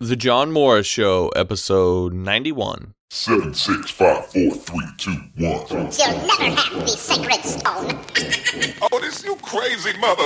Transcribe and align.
The 0.00 0.14
John 0.14 0.52
Morris 0.52 0.86
Show, 0.86 1.26
episode 1.30 2.12
91. 2.12 2.94
Seven, 3.10 3.52
six, 3.52 3.90
five, 3.90 4.26
four, 4.26 4.52
three, 4.52 4.86
two, 4.96 5.10
one. 5.38 5.66
You'll 5.70 6.24
never 6.24 6.54
have 6.54 6.72
the 6.82 6.86
sacred 6.86 7.42
stone. 7.44 7.98
Oh, 8.92 9.00
this 9.00 9.24
you 9.24 9.34
crazy 9.42 9.98
mother. 9.98 10.22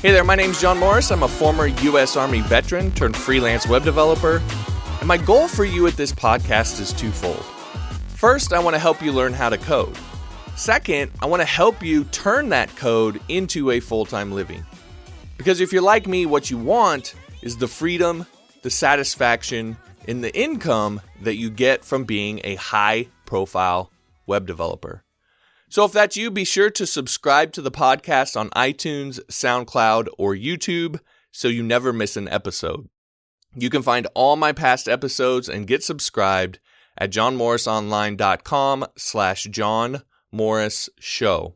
Hey 0.00 0.12
there, 0.12 0.22
my 0.22 0.36
name's 0.36 0.60
John 0.60 0.78
Morris. 0.78 1.10
I'm 1.10 1.24
a 1.24 1.28
former 1.28 1.66
U.S. 1.66 2.16
Army 2.16 2.40
veteran 2.42 2.92
turned 2.92 3.16
freelance 3.16 3.66
web 3.66 3.82
developer. 3.82 4.40
And 5.00 5.08
my 5.08 5.16
goal 5.16 5.48
for 5.48 5.64
you 5.64 5.88
at 5.88 5.94
this 5.94 6.12
podcast 6.12 6.78
is 6.80 6.92
twofold. 6.92 7.44
First, 8.06 8.52
I 8.52 8.60
want 8.60 8.74
to 8.74 8.78
help 8.78 9.02
you 9.02 9.10
learn 9.10 9.32
how 9.32 9.48
to 9.48 9.58
code. 9.58 9.98
Second, 10.58 11.12
I 11.22 11.26
want 11.26 11.40
to 11.40 11.46
help 11.46 11.84
you 11.84 12.02
turn 12.06 12.48
that 12.48 12.74
code 12.74 13.20
into 13.28 13.70
a 13.70 13.78
full 13.78 14.04
time 14.04 14.32
living. 14.32 14.66
Because 15.36 15.60
if 15.60 15.72
you're 15.72 15.80
like 15.80 16.08
me, 16.08 16.26
what 16.26 16.50
you 16.50 16.58
want 16.58 17.14
is 17.42 17.56
the 17.56 17.68
freedom, 17.68 18.26
the 18.62 18.68
satisfaction, 18.68 19.76
and 20.08 20.22
the 20.22 20.36
income 20.36 21.00
that 21.22 21.36
you 21.36 21.48
get 21.48 21.84
from 21.84 22.02
being 22.02 22.40
a 22.42 22.56
high 22.56 23.06
profile 23.24 23.92
web 24.26 24.48
developer. 24.48 25.04
So 25.68 25.84
if 25.84 25.92
that's 25.92 26.16
you, 26.16 26.28
be 26.28 26.44
sure 26.44 26.70
to 26.70 26.86
subscribe 26.88 27.52
to 27.52 27.62
the 27.62 27.70
podcast 27.70 28.36
on 28.36 28.50
iTunes, 28.50 29.20
SoundCloud, 29.30 30.08
or 30.18 30.34
YouTube 30.34 30.98
so 31.30 31.46
you 31.46 31.62
never 31.62 31.92
miss 31.92 32.16
an 32.16 32.28
episode. 32.30 32.88
You 33.54 33.70
can 33.70 33.82
find 33.82 34.08
all 34.12 34.34
my 34.34 34.50
past 34.50 34.88
episodes 34.88 35.48
and 35.48 35.68
get 35.68 35.84
subscribed 35.84 36.58
at 36.98 37.12
johnmorrisonline.com 37.12 38.86
slash 38.96 39.44
John 39.44 40.02
Morris 40.32 40.88
Show. 40.98 41.54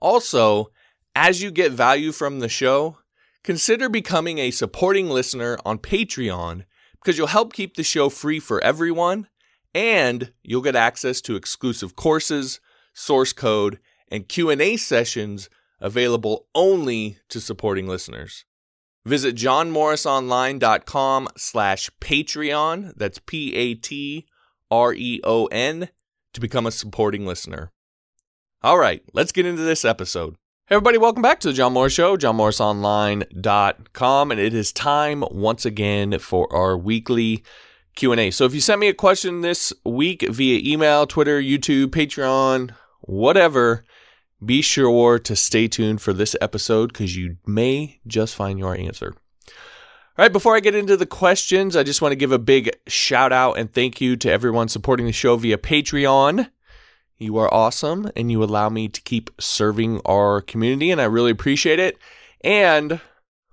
Also, 0.00 0.70
as 1.14 1.42
you 1.42 1.50
get 1.50 1.72
value 1.72 2.12
from 2.12 2.40
the 2.40 2.48
show, 2.48 2.98
consider 3.42 3.88
becoming 3.88 4.38
a 4.38 4.50
supporting 4.50 5.08
listener 5.08 5.56
on 5.64 5.78
Patreon 5.78 6.64
because 6.94 7.16
you'll 7.16 7.28
help 7.28 7.52
keep 7.52 7.76
the 7.76 7.82
show 7.82 8.08
free 8.08 8.38
for 8.38 8.62
everyone 8.62 9.28
and 9.74 10.32
you'll 10.42 10.62
get 10.62 10.76
access 10.76 11.20
to 11.22 11.36
exclusive 11.36 11.96
courses, 11.96 12.60
source 12.94 13.32
code, 13.32 13.78
and 14.10 14.28
Q&A 14.28 14.76
sessions 14.76 15.48
available 15.80 16.48
only 16.54 17.18
to 17.28 17.40
supporting 17.40 17.86
listeners. 17.86 18.44
Visit 19.04 19.36
johnmorrisonline.com 19.36 21.28
slash 21.36 21.90
Patreon, 22.00 22.92
that's 22.96 23.20
P-A-T-R-E-O-N, 23.20 24.28
to 26.32 26.40
become 26.40 26.66
a 26.66 26.72
supporting 26.72 27.24
listener. 27.26 27.72
All 28.62 28.78
right, 28.78 29.02
let's 29.12 29.32
get 29.32 29.44
into 29.44 29.60
this 29.62 29.84
episode. 29.84 30.34
Hey 30.66 30.76
everybody, 30.76 30.96
welcome 30.96 31.20
back 31.20 31.40
to 31.40 31.48
the 31.48 31.54
John 31.54 31.74
Morris 31.74 31.92
Show, 31.92 32.16
johnmorrisonline.com, 32.16 34.30
and 34.30 34.40
it 34.40 34.54
is 34.54 34.72
time 34.72 35.22
once 35.30 35.66
again 35.66 36.18
for 36.18 36.50
our 36.52 36.76
weekly 36.76 37.44
Q&A. 37.96 38.30
So 38.30 38.46
if 38.46 38.54
you 38.54 38.62
sent 38.62 38.80
me 38.80 38.88
a 38.88 38.94
question 38.94 39.42
this 39.42 39.74
week 39.84 40.26
via 40.28 40.60
email, 40.64 41.06
Twitter, 41.06 41.38
YouTube, 41.40 41.88
Patreon, 41.88 42.70
whatever, 43.02 43.84
be 44.44 44.62
sure 44.62 45.18
to 45.18 45.36
stay 45.36 45.68
tuned 45.68 46.00
for 46.00 46.14
this 46.14 46.34
episode 46.40 46.94
because 46.94 47.14
you 47.14 47.36
may 47.46 48.00
just 48.06 48.34
find 48.34 48.58
your 48.58 48.74
answer. 48.74 49.14
All 50.18 50.24
right, 50.24 50.32
before 50.32 50.56
I 50.56 50.60
get 50.60 50.74
into 50.74 50.96
the 50.96 51.04
questions, 51.04 51.76
I 51.76 51.82
just 51.82 52.00
want 52.00 52.12
to 52.12 52.16
give 52.16 52.32
a 52.32 52.38
big 52.38 52.70
shout 52.88 53.34
out 53.34 53.58
and 53.58 53.70
thank 53.70 54.00
you 54.00 54.16
to 54.16 54.32
everyone 54.32 54.68
supporting 54.68 55.04
the 55.04 55.12
show 55.12 55.36
via 55.36 55.58
Patreon. 55.58 56.48
You 57.18 57.38
are 57.38 57.52
awesome 57.52 58.10
and 58.14 58.30
you 58.30 58.42
allow 58.44 58.68
me 58.68 58.88
to 58.88 59.00
keep 59.00 59.30
serving 59.40 60.00
our 60.04 60.40
community, 60.42 60.90
and 60.90 61.00
I 61.00 61.04
really 61.04 61.30
appreciate 61.30 61.78
it. 61.78 61.98
And 62.42 63.00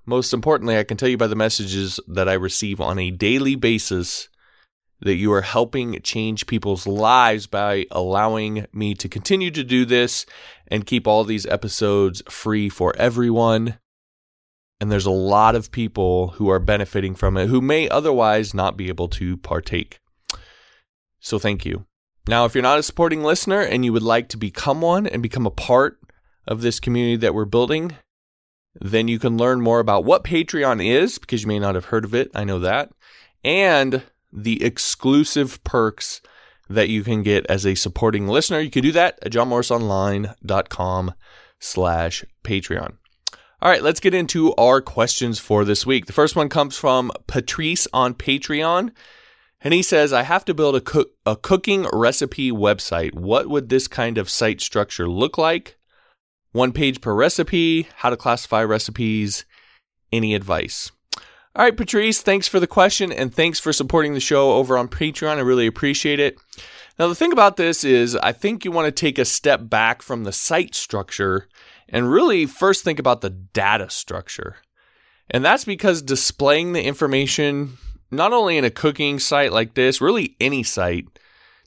most 0.06 0.34
importantly, 0.34 0.78
I 0.78 0.84
can 0.84 0.98
tell 0.98 1.10
you 1.10 1.18
by 1.18 1.28
the 1.28 1.36
messages 1.36 2.00
that 2.08 2.28
I 2.28 2.34
receive 2.34 2.82
on 2.82 3.00
a 3.00 3.12
daily 3.12 3.56
basis 3.56 4.28
that 5.00 5.16
you 5.16 5.32
are 5.34 5.42
helping 5.42 6.00
change 6.02 6.48
people's 6.48 6.88
lives 6.88 7.48
by 7.48 7.86
allowing 7.92 8.66
me 8.74 8.94
to 8.96 9.10
continue 9.10 9.52
to 9.52 9.64
do 9.64 9.86
this 9.86 10.26
and 10.68 10.86
keep 10.86 11.08
all 11.08 11.24
these 11.24 11.46
episodes 11.46 12.22
free 12.30 12.70
for 12.70 12.96
everyone. 12.98 13.78
And 14.80 14.92
there's 14.92 15.06
a 15.06 15.12
lot 15.12 15.56
of 15.56 15.72
people 15.72 16.30
who 16.30 16.50
are 16.50 16.60
benefiting 16.60 17.16
from 17.16 17.38
it 17.38 17.48
who 17.48 17.62
may 17.62 17.88
otherwise 17.90 18.54
not 18.54 18.76
be 18.76 18.90
able 18.90 19.08
to 19.10 19.38
partake. 19.38 20.00
So 21.20 21.40
thank 21.40 21.66
you. 21.66 21.86
Now, 22.28 22.46
if 22.46 22.56
you're 22.56 22.62
not 22.62 22.80
a 22.80 22.84
supporting 22.84 23.24
listener 23.24 23.60
and 23.60 23.84
you 23.84 23.92
would 23.92 24.04
like 24.04 24.30
to 24.30 24.38
become 24.38 24.82
one 24.82 25.06
and 25.06 25.22
become 25.22 25.46
a 25.46 25.52
part 25.52 26.00
of 26.48 26.62
this 26.62 26.80
community 26.80 27.18
that 27.18 27.34
we're 27.34 27.46
building, 27.46 27.98
then 28.80 29.08
you 29.08 29.20
can 29.20 29.38
learn 29.38 29.62
more 29.62 29.80
about 29.80 30.06
what 30.06 30.24
Patreon 30.24 30.86
is 30.86 31.18
because 31.20 31.42
you 31.42 31.48
may 31.48 31.60
not 31.60 31.76
have 31.76 31.86
heard 31.86 32.06
of 32.06 32.16
it. 32.16 32.32
I 32.34 32.44
know 32.44 32.60
that. 32.60 32.92
And 33.44 34.04
the 34.32 34.64
exclusive 34.64 35.64
perks 35.64 36.22
that 36.70 36.90
you 36.90 37.04
can 37.04 37.24
get 37.24 37.46
as 37.48 37.66
a 37.66 37.76
supporting 37.76 38.28
listener. 38.28 38.60
You 38.60 38.72
can 38.72 38.84
do 38.84 38.92
that 38.94 39.20
at 39.22 39.32
johnmorrisonline.com 39.32 41.14
slash 41.60 42.26
Patreon. 42.44 42.94
All 43.62 43.70
right, 43.70 43.84
let's 43.84 44.00
get 44.00 44.14
into 44.14 44.54
our 44.56 44.82
questions 44.82 45.40
for 45.40 45.64
this 45.64 45.86
week. 45.86 46.06
The 46.06 46.14
first 46.14 46.36
one 46.36 46.50
comes 46.50 46.78
from 46.78 47.12
Patrice 47.28 47.88
on 47.94 48.14
Patreon. 48.14 48.92
And 49.64 49.74
he 49.74 49.82
says, 49.82 50.12
I 50.12 50.24
have 50.24 50.44
to 50.46 50.54
build 50.54 50.76
a, 50.76 51.06
a 51.26 51.38
cooking 51.38 51.88
recipe 51.94 52.52
website. 52.52 53.14
What 53.14 53.48
would 53.48 53.70
this 53.70 53.88
kind 53.88 54.18
of 54.18 54.30
site 54.30 54.60
structure 54.60 55.08
look 55.08 55.38
like? 55.38 55.78
One 56.52 56.74
page 56.74 57.00
per 57.02 57.16
recipe, 57.16 57.88
how 57.96 58.10
to 58.10 58.18
classify 58.18 58.64
recipes, 58.64 59.46
any 60.12 60.36
advice? 60.36 60.92
All 61.56 61.64
right, 61.64 61.76
Patrice, 61.78 62.22
thanks 62.22 62.48
for 62.48 62.60
the 62.60 62.68
question 62.68 63.12
and 63.12 63.34
thanks 63.34 63.60
for 63.60 63.72
supporting 63.72 64.14
the 64.14 64.20
show 64.20 64.54
over 64.54 64.78
on 64.78 64.88
Patreon. 64.88 65.38
I 65.38 65.42
really 65.42 65.68
appreciate 65.68 66.20
it. 66.20 66.38
Now, 67.00 67.08
the 67.08 67.16
thing 67.16 67.32
about 67.32 67.58
this 67.58 67.84
is, 67.84 68.16
I 68.18 68.34
think 68.34 68.66
you 68.66 68.72
want 68.72 68.86
to 68.86 68.92
take 68.92 69.18
a 69.18 69.26
step 69.26 69.70
back 69.70 70.02
from 70.02 70.24
the 70.24 70.32
site 70.32 70.76
structure 70.76 71.48
and 71.88 72.12
really 72.12 72.46
first 72.46 72.84
think 72.84 73.00
about 73.00 73.22
the 73.22 73.30
data 73.30 73.90
structure. 73.90 74.58
And 75.30 75.44
that's 75.44 75.64
because 75.64 76.02
displaying 76.02 76.74
the 76.74 76.84
information 76.84 77.78
not 78.16 78.34
only 78.34 78.58
in 78.58 78.66
a 78.66 78.70
cooking 78.70 79.20
site 79.20 79.52
like 79.52 79.74
this, 79.74 80.02
really 80.02 80.36
any 80.40 80.64
site, 80.64 81.08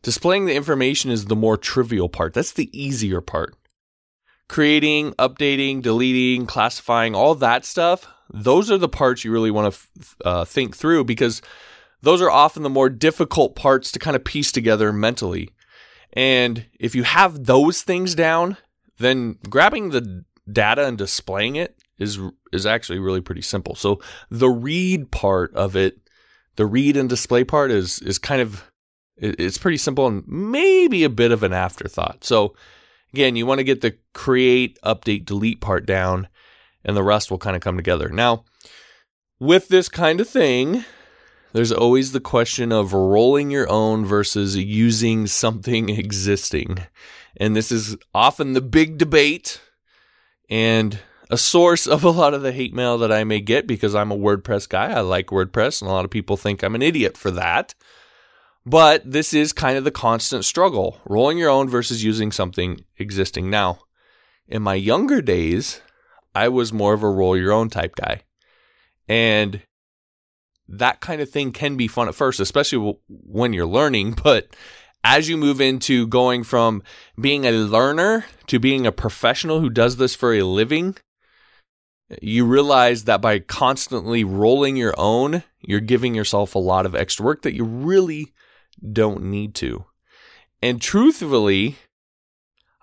displaying 0.03 0.47
the 0.47 0.55
information 0.55 1.11
is 1.11 1.27
the 1.27 1.37
more 1.37 1.57
trivial 1.57 2.09
part. 2.09 2.35
That's 2.35 2.53
the 2.53 2.71
easier 2.79 3.21
part. 3.21 3.55
Creating, 4.49 5.13
updating, 5.15 5.83
deleting, 5.83 6.47
classifying, 6.47 7.15
all 7.15 7.35
that 7.35 7.65
stuff, 7.65 8.07
those 8.33 8.71
are 8.71 8.79
the 8.79 8.89
parts 8.89 9.25
you 9.25 9.33
really 9.33 9.51
want 9.51 9.75
to 9.75 10.05
uh, 10.25 10.45
think 10.45 10.77
through 10.77 11.05
because 11.05 11.43
those 12.03 12.21
are 12.23 12.31
often 12.31 12.63
the 12.63 12.71
more 12.71 12.89
difficult 12.89 13.57
parts 13.57 13.91
to 13.93 13.99
kind 13.99 14.15
of 14.15 14.25
piece 14.25 14.53
together 14.53 14.93
mentally. 14.93 15.51
And 16.13 16.67
if 16.79 16.95
you 16.95 17.03
have 17.03 17.45
those 17.45 17.83
things 17.83 18.15
down, 18.15 18.57
then 18.99 19.39
grabbing 19.49 19.91
the 19.91 20.25
data 20.51 20.87
and 20.87 20.97
displaying 20.97 21.57
it 21.57 21.77
is 21.99 22.21
is 22.53 22.67
actually 22.67 22.99
really 22.99 23.21
pretty 23.21 23.43
simple. 23.43 23.75
So 23.75 24.01
the 24.31 24.49
read 24.49 25.11
part 25.11 25.55
of 25.55 25.77
it 25.77 25.99
the 26.57 26.67
read 26.67 26.97
and 26.97 27.09
display 27.09 27.45
part 27.45 27.71
is 27.71 27.99
is 28.01 28.19
kind 28.19 28.41
of 28.41 28.71
it's 29.17 29.59
pretty 29.59 29.79
simple 29.79 30.07
and 30.07 30.27
maybe 30.27 31.03
a 31.03 31.09
bit 31.09 31.33
of 31.33 31.43
an 31.43 31.53
afterthought. 31.53 32.23
So 32.23 32.55
again, 33.15 33.35
you 33.35 33.47
want 33.47 33.59
to 33.59 33.65
get 33.65 33.81
the 33.81 33.97
create, 34.13 34.79
update, 34.85 35.25
delete 35.25 35.61
part 35.61 35.87
down 35.87 36.29
and 36.85 36.97
the 36.97 37.03
rest 37.03 37.31
will 37.31 37.39
kind 37.39 37.57
of 37.57 37.63
come 37.63 37.77
together. 37.77 38.11
Now, 38.11 38.45
with 39.41 39.69
this 39.69 39.89
kind 39.89 40.21
of 40.21 40.29
thing, 40.29 40.85
there's 41.53 41.73
always 41.73 42.13
the 42.13 42.21
question 42.21 42.73
of 42.73 42.93
rolling 42.93 43.51
your 43.51 43.69
own 43.71 44.05
versus 44.05 44.57
using 44.57 45.27
something 45.27 45.89
existing. 45.89 46.79
And 47.39 47.57
this 47.57 47.73
is 47.73 47.97
often 48.15 48.53
the 48.53 48.61
big 48.61 48.99
debate 48.99 49.61
and 50.49 50.99
a 51.31 51.39
source 51.39 51.87
of 51.87 52.05
a 52.05 52.11
lot 52.11 52.35
of 52.35 52.43
the 52.43 52.53
hate 52.53 52.75
mail 52.75 52.99
that 52.99 53.13
I 53.13 53.25
may 53.25 53.41
get 53.41 53.67
because 53.67 53.95
I'm 53.95 54.13
a 54.13 54.17
WordPress 54.17 54.69
guy. 54.69 54.93
I 54.93 55.01
like 55.01 55.27
WordPress, 55.27 55.81
and 55.81 55.91
a 55.91 55.93
lot 55.93 56.05
of 56.05 56.11
people 56.11 56.37
think 56.37 56.63
I'm 56.63 56.75
an 56.75 56.83
idiot 56.83 57.17
for 57.17 57.31
that. 57.33 57.75
But 58.65 59.11
this 59.11 59.33
is 59.33 59.53
kind 59.53 59.79
of 59.79 59.85
the 59.85 59.91
constant 59.93 60.45
struggle 60.45 61.01
rolling 61.05 61.39
your 61.39 61.51
own 61.51 61.69
versus 61.69 62.03
using 62.03 62.33
something 62.33 62.85
existing. 62.99 63.49
Now, 63.49 63.79
in 64.49 64.63
my 64.63 64.75
younger 64.75 65.21
days, 65.21 65.81
I 66.35 66.49
was 66.49 66.73
more 66.73 66.93
of 66.93 67.03
a 67.03 67.11
roll 67.11 67.37
your 67.37 67.53
own 67.53 67.71
type 67.71 67.95
guy. 67.97 68.23
And 69.09 69.63
that 70.69 71.01
kind 71.01 71.21
of 71.21 71.31
thing 71.31 71.53
can 71.53 71.77
be 71.77 71.87
fun 71.87 72.09
at 72.09 72.15
first, 72.15 72.41
especially 72.41 72.99
when 73.09 73.53
you're 73.53 73.67
learning. 73.67 74.19
But 74.23 74.49
as 75.05 75.29
you 75.29 75.37
move 75.37 75.61
into 75.61 76.09
going 76.09 76.43
from 76.43 76.83
being 77.21 77.45
a 77.45 77.53
learner 77.53 78.25
to 78.49 78.59
being 78.59 78.87
a 78.87 78.93
professional 78.93 79.61
who 79.61 79.71
does 79.71 79.97
this 79.97 80.17
for 80.17 80.35
a 80.35 80.43
living, 80.43 80.97
you 82.21 82.45
realize 82.45 83.05
that 83.05 83.21
by 83.21 83.39
constantly 83.39 84.25
rolling 84.25 84.77
your 84.77 84.95
own, 84.97 85.43
you're 85.61 85.81
giving 85.81 86.15
yourself 86.15 86.55
a 86.55 86.61
lot 86.61 86.87
of 86.87 86.95
extra 86.95 87.25
work 87.25 87.43
that 87.43 87.55
you 87.55 87.65
really 87.65 88.33
don't 88.93 89.25
need 89.25 89.55
to. 89.57 89.85
And 90.63 90.81
truthfully, 90.81 91.77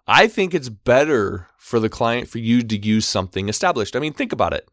I 0.07 0.27
think 0.27 0.53
it's 0.53 0.69
better 0.69 1.47
for 1.57 1.79
the 1.79 1.89
client 1.89 2.27
for 2.27 2.39
you 2.39 2.61
to 2.61 2.77
use 2.77 3.05
something 3.05 3.47
established. 3.47 3.95
I 3.95 3.99
mean, 3.99 4.13
think 4.13 4.33
about 4.33 4.53
it. 4.53 4.67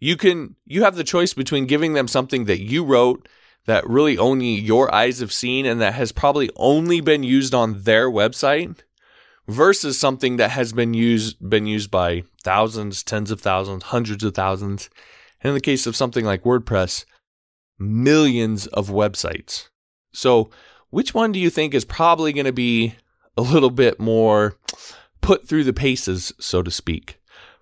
You 0.00 0.16
can 0.16 0.56
you 0.66 0.82
have 0.82 0.96
the 0.96 1.04
choice 1.04 1.32
between 1.32 1.66
giving 1.66 1.92
them 1.92 2.08
something 2.08 2.46
that 2.46 2.60
you 2.60 2.84
wrote 2.84 3.28
that 3.66 3.88
really 3.88 4.18
only 4.18 4.48
your 4.48 4.92
eyes 4.92 5.20
have 5.20 5.32
seen 5.32 5.64
and 5.64 5.80
that 5.80 5.94
has 5.94 6.10
probably 6.10 6.50
only 6.56 7.00
been 7.00 7.22
used 7.22 7.54
on 7.54 7.84
their 7.84 8.10
website 8.10 8.80
versus 9.52 9.98
something 9.98 10.36
that 10.36 10.50
has 10.50 10.72
been 10.72 10.94
used 10.94 11.36
been 11.48 11.66
used 11.66 11.90
by 11.90 12.24
thousands, 12.42 13.02
tens 13.02 13.30
of 13.30 13.40
thousands, 13.40 13.84
hundreds 13.84 14.24
of 14.24 14.34
thousands. 14.34 14.90
And 15.40 15.50
in 15.50 15.54
the 15.54 15.60
case 15.60 15.86
of 15.86 15.96
something 15.96 16.24
like 16.24 16.44
WordPress, 16.44 17.04
millions 17.78 18.66
of 18.68 18.88
websites. 18.88 19.68
So, 20.12 20.50
which 20.90 21.14
one 21.14 21.32
do 21.32 21.38
you 21.38 21.50
think 21.50 21.74
is 21.74 21.84
probably 21.84 22.32
going 22.32 22.46
to 22.46 22.52
be 22.52 22.94
a 23.36 23.42
little 23.42 23.70
bit 23.70 23.98
more 23.98 24.56
put 25.20 25.48
through 25.48 25.64
the 25.64 25.72
paces, 25.72 26.32
so 26.38 26.62
to 26.62 26.70
speak? 26.70 27.18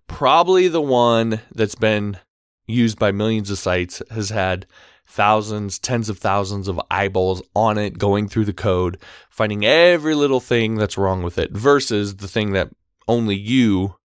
Probably 0.09 0.69
the 0.69 0.81
one 0.81 1.41
that's 1.55 1.77
been 1.77 2.19
used 2.67 2.99
by 2.99 3.13
millions 3.13 3.51
of 3.51 3.59
sites 3.59 4.03
has 4.11 4.31
had 4.31 4.67
thousands, 5.11 5.79
tens 5.79 6.09
of 6.09 6.19
thousands 6.19 6.69
of 6.69 6.81
eyeballs 6.91 7.43
on 7.55 7.77
it, 7.77 7.99
going 7.99 8.29
through 8.29 8.45
the 8.45 8.53
code, 8.53 8.97
finding 9.29 9.65
every 9.65 10.15
little 10.15 10.41
thing 10.41 10.77
that's 10.77 10.97
wrong 10.97 11.23
with 11.23 11.37
it, 11.37 11.51
versus 11.51 12.17
the 12.17 12.29
thing 12.29 12.53
that 12.53 12.71
only 13.09 13.35
you 13.35 13.97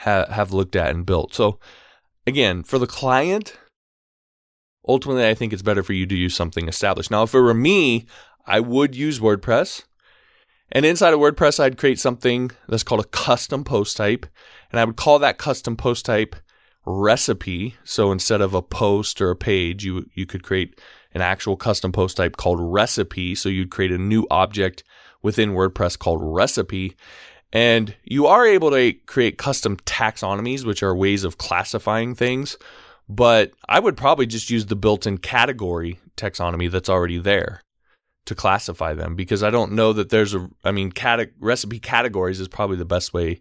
ha- 0.00 0.26
have 0.30 0.52
looked 0.52 0.74
at 0.74 0.90
and 0.90 1.06
built. 1.06 1.32
So, 1.32 1.60
again, 2.26 2.64
for 2.64 2.78
the 2.80 2.88
client, 2.88 3.56
ultimately, 4.86 5.28
I 5.28 5.34
think 5.34 5.52
it's 5.52 5.62
better 5.62 5.84
for 5.84 5.92
you 5.92 6.06
to 6.06 6.16
use 6.16 6.34
something 6.34 6.66
established. 6.66 7.12
Now, 7.12 7.22
if 7.22 7.32
it 7.32 7.40
were 7.40 7.54
me, 7.54 8.06
I 8.46 8.58
would 8.58 8.96
use 8.96 9.20
WordPress. 9.20 9.84
And 10.72 10.84
inside 10.84 11.14
of 11.14 11.20
WordPress, 11.20 11.60
I'd 11.60 11.78
create 11.78 12.00
something 12.00 12.50
that's 12.68 12.82
called 12.82 13.00
a 13.00 13.08
custom 13.08 13.62
post 13.62 13.96
type. 13.96 14.26
And 14.72 14.80
I 14.80 14.84
would 14.84 14.96
call 14.96 15.20
that 15.20 15.38
custom 15.38 15.76
post 15.76 16.04
type 16.04 16.34
recipe. 16.86 17.76
So 17.84 18.12
instead 18.12 18.40
of 18.40 18.54
a 18.54 18.62
post 18.62 19.20
or 19.20 19.30
a 19.30 19.36
page, 19.36 19.84
you, 19.84 20.08
you 20.14 20.26
could 20.26 20.42
create 20.42 20.80
an 21.12 21.20
actual 21.20 21.56
custom 21.56 21.92
post 21.92 22.16
type 22.16 22.36
called 22.36 22.58
recipe. 22.60 23.34
So 23.34 23.48
you'd 23.48 23.70
create 23.70 23.92
a 23.92 23.98
new 23.98 24.26
object 24.30 24.84
within 25.22 25.52
WordPress 25.52 25.98
called 25.98 26.20
recipe. 26.22 26.96
And 27.52 27.94
you 28.02 28.26
are 28.26 28.46
able 28.46 28.70
to 28.72 28.92
create 29.06 29.38
custom 29.38 29.76
taxonomies, 29.78 30.64
which 30.64 30.82
are 30.82 30.94
ways 30.94 31.24
of 31.24 31.38
classifying 31.38 32.14
things. 32.14 32.56
But 33.08 33.52
I 33.68 33.80
would 33.80 33.96
probably 33.96 34.26
just 34.26 34.50
use 34.50 34.66
the 34.66 34.76
built 34.76 35.06
in 35.06 35.18
category 35.18 35.98
taxonomy 36.16 36.70
that's 36.70 36.88
already 36.88 37.18
there 37.18 37.60
to 38.26 38.34
classify 38.34 38.94
them 38.94 39.14
because 39.14 39.42
I 39.42 39.50
don't 39.50 39.72
know 39.72 39.92
that 39.92 40.08
there's 40.08 40.34
a, 40.34 40.48
I 40.64 40.72
mean, 40.72 40.90
cate- 40.90 41.32
recipe 41.38 41.78
categories 41.78 42.40
is 42.40 42.48
probably 42.48 42.76
the 42.76 42.84
best 42.84 43.12
way 43.12 43.40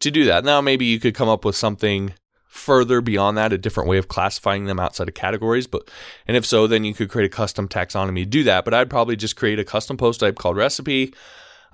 to 0.00 0.10
do 0.10 0.24
that. 0.26 0.44
Now, 0.44 0.60
maybe 0.60 0.86
you 0.86 1.00
could 1.00 1.14
come 1.14 1.28
up 1.28 1.44
with 1.44 1.56
something 1.56 2.14
further 2.50 3.00
beyond 3.00 3.38
that, 3.38 3.52
a 3.52 3.58
different 3.58 3.88
way 3.88 3.96
of 3.96 4.08
classifying 4.08 4.64
them 4.64 4.80
outside 4.80 5.08
of 5.08 5.14
categories. 5.14 5.68
But, 5.68 5.88
and 6.26 6.36
if 6.36 6.44
so, 6.44 6.66
then 6.66 6.84
you 6.84 6.92
could 6.92 7.08
create 7.08 7.32
a 7.32 7.34
custom 7.34 7.68
taxonomy 7.68 8.24
to 8.24 8.26
do 8.26 8.42
that. 8.42 8.64
But 8.64 8.74
I'd 8.74 8.90
probably 8.90 9.14
just 9.14 9.36
create 9.36 9.60
a 9.60 9.64
custom 9.64 9.96
post 9.96 10.20
type 10.20 10.36
called 10.36 10.56
recipe. 10.56 11.14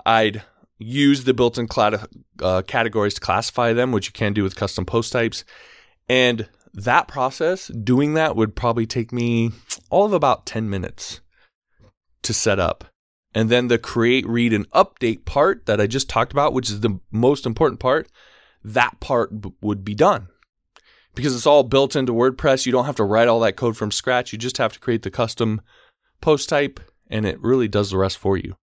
I'd 0.05 0.43
use 0.78 1.25
the 1.25 1.32
built 1.32 1.56
in 1.56 1.67
cl- 1.69 2.06
uh, 2.43 2.62
categories 2.67 3.14
to 3.14 3.20
classify 3.23 3.73
them, 3.73 3.90
which 3.90 4.06
you 4.06 4.12
can 4.12 4.34
do 4.34 4.43
with 4.43 4.55
custom 4.55 4.84
post 4.84 5.12
types. 5.12 5.44
And 6.11 6.46
that 6.75 7.08
process, 7.08 7.69
doing 7.69 8.12
that 8.14 8.37
would 8.37 8.55
probably 8.55 8.87
take 8.87 9.12
me 9.12 9.52
all 9.88 10.05
of 10.05 10.12
about 10.12 10.44
10 10.44 10.69
minutes 10.69 11.20
to 12.23 12.34
set 12.34 12.61
up. 12.61 12.84
And 13.34 13.49
then 13.49 13.69
the 13.69 13.78
create, 13.78 14.26
read, 14.26 14.52
and 14.52 14.70
update 14.73 15.25
part 15.25 15.64
that 15.64 15.81
I 15.81 15.87
just 15.87 16.11
talked 16.11 16.32
about, 16.32 16.52
which 16.52 16.69
is 16.69 16.81
the 16.81 17.00
most 17.11 17.46
important 17.46 17.81
part, 17.81 18.08
that 18.62 19.00
part 19.00 19.40
b- 19.40 19.52
would 19.62 19.84
be 19.84 19.94
done. 19.94 20.28
Because 21.16 21.34
it's 21.34 21.46
all 21.46 21.64
built 21.64 21.96
into 21.96 22.12
WordPress. 22.12 22.66
You 22.66 22.72
don't 22.72 22.84
have 22.84 22.96
to 22.96 23.04
write 23.04 23.26
all 23.26 23.40
that 23.40 23.56
code 23.56 23.76
from 23.76 23.90
scratch. 23.90 24.32
You 24.32 24.38
just 24.38 24.58
have 24.58 24.72
to 24.74 24.78
create 24.78 25.02
the 25.02 25.10
custom 25.10 25.60
post 26.20 26.48
type, 26.48 26.78
and 27.10 27.26
it 27.26 27.40
really 27.40 27.66
does 27.66 27.90
the 27.90 27.98
rest 27.98 28.18
for 28.18 28.36
you. 28.36 28.54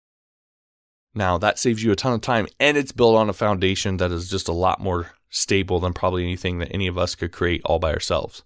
Now, 1.15 1.38
that 1.39 1.59
saves 1.59 1.83
you 1.83 1.91
a 1.91 1.95
ton 1.95 2.13
of 2.13 2.21
time, 2.21 2.47
and 2.59 2.77
it's 2.77 2.91
built 2.91 3.17
on 3.17 3.29
a 3.29 3.33
foundation 3.33 3.97
that 3.97 4.11
is 4.11 4.29
just 4.29 4.47
a 4.47 4.53
lot 4.53 4.79
more 4.79 5.11
stable 5.29 5.79
than 5.79 5.94
probably 5.94 6.23
anything 6.23 6.59
that 6.59 6.71
any 6.71 6.88
of 6.88 6.97
us 6.97 7.15
could 7.15 7.31
create 7.31 7.61
all 7.65 7.79
by 7.79 7.91
ourselves. 7.91 8.44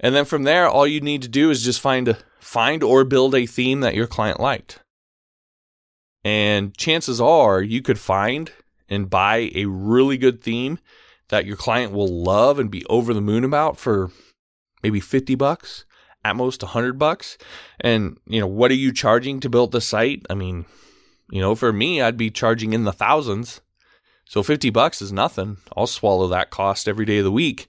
And 0.00 0.14
then 0.14 0.24
from 0.24 0.42
there, 0.42 0.68
all 0.68 0.86
you 0.86 1.00
need 1.00 1.22
to 1.22 1.28
do 1.28 1.50
is 1.50 1.62
just 1.62 1.80
find 1.80 2.08
a, 2.08 2.18
find 2.40 2.82
or 2.82 3.04
build 3.04 3.34
a 3.34 3.46
theme 3.46 3.80
that 3.80 3.94
your 3.94 4.06
client 4.06 4.40
liked. 4.40 4.80
And 6.24 6.76
chances 6.76 7.20
are 7.20 7.62
you 7.62 7.82
could 7.82 7.98
find 7.98 8.50
and 8.88 9.10
buy 9.10 9.50
a 9.54 9.66
really 9.66 10.16
good 10.16 10.42
theme 10.42 10.78
that 11.34 11.46
your 11.46 11.56
client 11.56 11.90
will 11.90 12.22
love 12.22 12.60
and 12.60 12.70
be 12.70 12.86
over 12.86 13.12
the 13.12 13.20
moon 13.20 13.42
about 13.42 13.76
for 13.76 14.12
maybe 14.84 15.00
50 15.00 15.34
bucks, 15.34 15.84
at 16.24 16.36
most 16.36 16.62
100 16.62 16.96
bucks. 16.96 17.36
And, 17.80 18.18
you 18.24 18.38
know, 18.38 18.46
what 18.46 18.70
are 18.70 18.74
you 18.74 18.92
charging 18.92 19.40
to 19.40 19.50
build 19.50 19.72
the 19.72 19.80
site? 19.80 20.24
I 20.30 20.34
mean, 20.34 20.64
you 21.32 21.40
know, 21.40 21.56
for 21.56 21.72
me, 21.72 22.00
I'd 22.00 22.16
be 22.16 22.30
charging 22.30 22.72
in 22.72 22.84
the 22.84 22.92
thousands. 22.92 23.60
So 24.26 24.44
50 24.44 24.70
bucks 24.70 25.02
is 25.02 25.12
nothing. 25.12 25.56
I'll 25.76 25.88
swallow 25.88 26.28
that 26.28 26.50
cost 26.50 26.86
every 26.86 27.04
day 27.04 27.18
of 27.18 27.24
the 27.24 27.32
week 27.32 27.66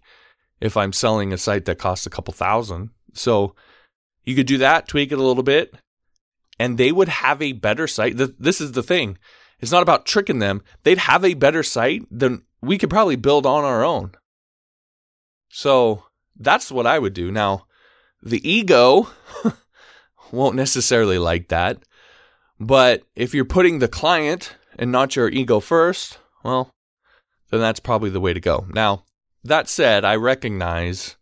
if 0.62 0.78
I'm 0.78 0.94
selling 0.94 1.34
a 1.34 1.38
site 1.38 1.66
that 1.66 1.80
costs 1.80 2.06
a 2.06 2.12
couple 2.12 2.36
thousand. 2.36 2.92
So 3.14 3.56
you 4.24 4.36
could 4.36 4.46
do 4.46 4.60
that, 4.60 4.88
tweak 4.88 5.12
it 5.12 5.18
a 5.18 5.24
little 5.24 5.42
bit, 5.42 5.74
and 6.60 6.78
they 6.78 6.92
would 6.92 7.10
have 7.10 7.42
a 7.42 7.54
better 7.54 7.88
site. 7.88 8.16
This 8.16 8.62
is 8.62 8.74
the 8.74 8.84
thing. 8.84 9.18
It's 9.60 9.72
not 9.72 9.82
about 9.82 10.06
tricking 10.06 10.40
them. 10.40 10.62
They'd 10.84 11.00
have 11.00 11.26
a 11.26 11.34
better 11.34 11.64
site 11.64 12.04
than 12.12 12.44
we 12.62 12.78
could 12.78 12.90
probably 12.90 13.16
build 13.16 13.46
on 13.46 13.64
our 13.64 13.84
own. 13.84 14.12
So 15.50 16.04
that's 16.36 16.72
what 16.72 16.88
I 16.88 17.00
would 17.00 17.14
do. 17.14 17.32
Now, 17.32 17.66
the 18.22 18.48
ego 18.48 19.10
won't 20.32 20.56
necessarily 20.56 21.18
like 21.18 21.50
that. 21.50 21.84
But 22.60 23.04
if 23.16 23.34
you're 23.34 23.46
putting 23.46 23.80
the 23.80 23.88
client 23.88 24.56
and 24.78 24.92
not 24.92 25.16
your 25.16 25.30
ego 25.30 25.60
first, 25.60 26.20
well, 26.44 26.72
then 27.50 27.60
that's 27.60 27.80
probably 27.80 28.10
the 28.10 28.20
way 28.20 28.34
to 28.34 28.40
go. 28.40 28.66
Now, 28.70 29.04
that 29.44 29.70
said, 29.70 30.04
I 30.04 30.16
recognize 30.16 31.16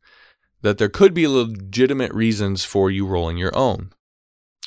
that 0.61 0.77
there 0.77 0.89
could 0.89 1.13
be 1.13 1.27
legitimate 1.27 2.13
reasons 2.13 2.63
for 2.63 2.89
you 2.89 3.05
rolling 3.05 3.37
your 3.37 3.55
own. 3.55 3.91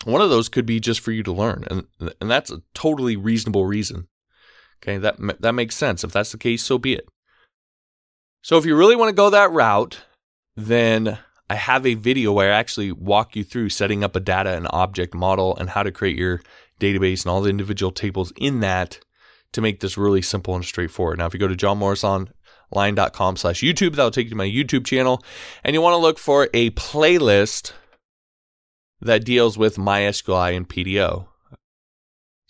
One 0.04 0.20
of 0.20 0.30
those 0.30 0.48
could 0.48 0.66
be 0.66 0.78
just 0.78 1.00
for 1.00 1.10
you 1.10 1.22
to 1.22 1.32
learn, 1.32 1.64
and 1.68 1.86
and 2.20 2.30
that's 2.30 2.50
a 2.50 2.62
totally 2.74 3.16
reasonable 3.16 3.64
reason. 3.64 4.08
Okay, 4.82 4.98
that 4.98 5.16
that 5.40 5.52
makes 5.52 5.76
sense. 5.76 6.04
If 6.04 6.12
that's 6.12 6.32
the 6.32 6.38
case, 6.38 6.62
so 6.62 6.78
be 6.78 6.94
it. 6.94 7.08
So 8.42 8.58
if 8.58 8.64
you 8.64 8.76
really 8.76 8.96
want 8.96 9.08
to 9.08 9.14
go 9.14 9.30
that 9.30 9.50
route, 9.50 10.04
then 10.56 11.18
I 11.48 11.54
have 11.54 11.86
a 11.86 11.94
video 11.94 12.32
where 12.32 12.52
I 12.52 12.56
actually 12.56 12.92
walk 12.92 13.36
you 13.36 13.44
through 13.44 13.70
setting 13.70 14.02
up 14.02 14.16
a 14.16 14.20
data 14.20 14.56
and 14.56 14.66
object 14.70 15.14
model 15.14 15.56
and 15.56 15.70
how 15.70 15.82
to 15.82 15.92
create 15.92 16.16
your 16.16 16.42
database 16.80 17.24
and 17.24 17.30
all 17.30 17.40
the 17.40 17.50
individual 17.50 17.92
tables 17.92 18.32
in 18.36 18.60
that 18.60 19.00
to 19.52 19.60
make 19.60 19.80
this 19.80 19.96
really 19.96 20.22
simple 20.22 20.54
and 20.54 20.64
straightforward. 20.64 21.18
Now, 21.18 21.26
if 21.26 21.34
you 21.34 21.40
go 21.40 21.48
to 21.48 21.54
johnmorrisonline.com 21.54 23.36
slash 23.36 23.60
YouTube, 23.62 23.94
that'll 23.94 24.10
take 24.10 24.26
you 24.26 24.30
to 24.30 24.36
my 24.36 24.48
YouTube 24.48 24.84
channel. 24.84 25.22
And 25.62 25.74
you 25.74 25.80
want 25.80 25.94
to 25.94 25.98
look 25.98 26.18
for 26.18 26.48
a 26.52 26.70
playlist 26.70 27.72
that 29.00 29.24
deals 29.24 29.56
with 29.56 29.76
MySQLi 29.76 30.56
and 30.56 30.68
PDO. 30.68 31.28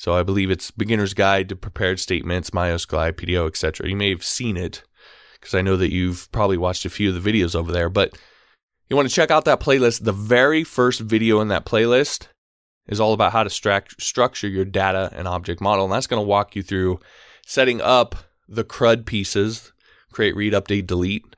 So 0.07 0.15
I 0.15 0.23
believe 0.23 0.53
it's 0.53 0.71
Beginner's 0.71 1.15
Guide 1.15 1.49
to 1.49 1.57
Prepared 1.57 1.99
Statements, 1.99 2.51
MySQLi, 2.51 3.11
PDO, 3.11 3.49
etc. 3.49 3.89
You 3.89 3.97
may 3.97 4.11
have 4.11 4.23
seen 4.23 4.57
it 4.57 4.85
because 5.33 5.53
I 5.53 5.63
know 5.63 5.77
that 5.77 5.91
you've 5.91 6.31
probably 6.31 6.57
watched 6.57 6.85
a 6.85 6.91
few 6.91 7.09
of 7.09 7.21
the 7.21 7.33
videos 7.33 7.57
over 7.57 7.73
there, 7.73 7.89
but 7.89 8.17
you 8.89 8.95
want 8.95 9.09
to 9.09 9.15
check 9.15 9.33
out 9.33 9.47
that 9.47 9.59
playlist. 9.59 10.05
The 10.05 10.13
very 10.13 10.63
first 10.63 11.01
video 11.01 11.41
in 11.41 11.49
that 11.49 11.67
playlist 11.67 12.29
is 12.87 13.01
all 13.01 13.15
about 13.15 13.33
how 13.33 13.43
to 13.43 13.51
stru- 13.51 14.01
structure 14.01 14.47
your 14.47 14.65
data 14.65 15.11
and 15.13 15.27
object 15.27 15.61
model. 15.61 15.87
And 15.87 15.93
that's 15.93 16.07
going 16.07 16.23
to 16.23 16.29
walk 16.29 16.55
you 16.55 16.63
through 16.63 17.01
setting 17.45 17.81
up 17.81 18.15
the 18.49 18.63
CRUD 18.63 19.07
pieces, 19.07 19.73
create, 20.13 20.37
read, 20.37 20.53
update, 20.53 20.87
delete, 20.87 21.35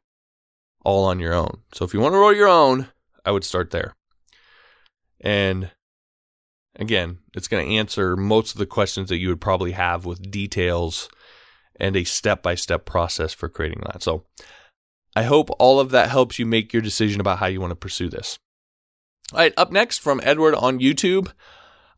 all 0.85 1.07
on 1.07 1.21
your 1.21 1.33
own. 1.33 1.63
So 1.73 1.87
if 1.87 1.95
you 1.95 2.01
want 2.01 2.13
to 2.13 2.19
roll 2.19 2.35
your 2.35 2.49
own, 2.49 2.89
I 3.25 3.31
would 3.31 3.45
start 3.45 3.71
there. 3.71 3.95
And 5.23 5.71
again, 6.77 7.19
it's 7.35 7.49
going 7.49 7.67
to 7.67 7.75
answer 7.77 8.17
most 8.17 8.53
of 8.53 8.59
the 8.59 8.67
questions 8.67 9.09
that 9.09 9.19
you 9.19 9.29
would 9.29 9.41
probably 9.41 9.73
have 9.73 10.05
with 10.05 10.31
details 10.31 11.09
and 11.79 11.97
a 11.97 12.05
step 12.05 12.43
by 12.43 12.55
step 12.55 12.85
process 12.85 13.33
for 13.33 13.49
creating 13.49 13.83
that. 13.87 14.03
So 14.03 14.25
I 15.15 15.23
hope 15.23 15.51
all 15.59 15.81
of 15.81 15.91
that 15.91 16.11
helps 16.11 16.39
you 16.39 16.47
make 16.47 16.73
your 16.73 16.83
decision 16.83 17.21
about 17.21 17.39
how 17.39 17.47
you 17.47 17.61
want 17.61 17.71
to 17.71 17.77
pursue 17.77 18.09
this. 18.09 18.39
All 19.33 19.39
right, 19.39 19.55
up 19.57 19.71
next 19.71 19.99
from 19.99 20.21
Edward 20.25 20.55
on 20.55 20.81
YouTube. 20.81 21.33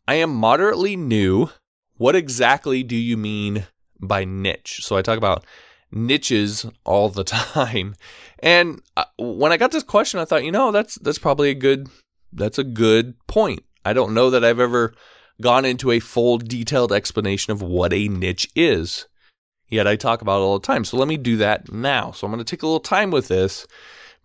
I 0.09 0.15
am 0.15 0.35
moderately 0.35 0.97
new. 0.97 1.51
What 1.97 2.17
exactly 2.17 2.83
do 2.83 2.97
you 2.97 3.17
mean 3.17 3.67
by 4.01 4.25
niche? 4.25 4.81
So 4.83 4.97
I 4.97 5.03
talk 5.03 5.19
about 5.19 5.45
niches 5.93 6.67
all 6.85 7.09
the 7.09 7.25
time. 7.25 7.95
And 8.41 8.83
uh, 8.97 9.05
when 9.19 9.53
I 9.53 9.57
got 9.57 9.71
this 9.71 9.83
question, 9.83 10.19
I 10.19 10.25
thought, 10.25 10.45
you 10.45 10.53
know, 10.53 10.73
that's 10.73 10.97
that's 10.97 11.19
probably 11.19 11.51
a 11.51 11.55
good 11.55 11.89
that's 12.33 12.59
a 12.59 12.65
good 12.65 13.15
point. 13.27 13.61
I 13.85 13.93
don't 13.93 14.15
know 14.15 14.31
that 14.31 14.45
I've 14.45 14.61
ever 14.61 14.95
gone 15.41 15.65
into 15.65 15.91
a 15.91 16.01
full 16.01 16.39
detailed 16.39 16.93
explanation 16.93 17.53
of 17.53 17.63
what 17.63 17.93
a 17.93 18.09
niche 18.09 18.51
is. 18.55 19.07
Yet 19.69 19.87
I 19.87 19.97
talk 19.97 20.21
about 20.21 20.39
it 20.39 20.45
all 20.45 20.59
the 20.59 20.67
time. 20.67 20.85
So 20.85 20.97
let 20.97 21.09
me 21.09 21.17
do 21.17 21.37
that 21.39 21.73
now. 21.73 22.11
So 22.11 22.27
I'm 22.27 22.33
going 22.33 22.45
to 22.45 22.51
take 22.51 22.63
a 22.63 22.67
little 22.67 22.81
time 22.81 23.11
with 23.11 23.29
this 23.29 23.67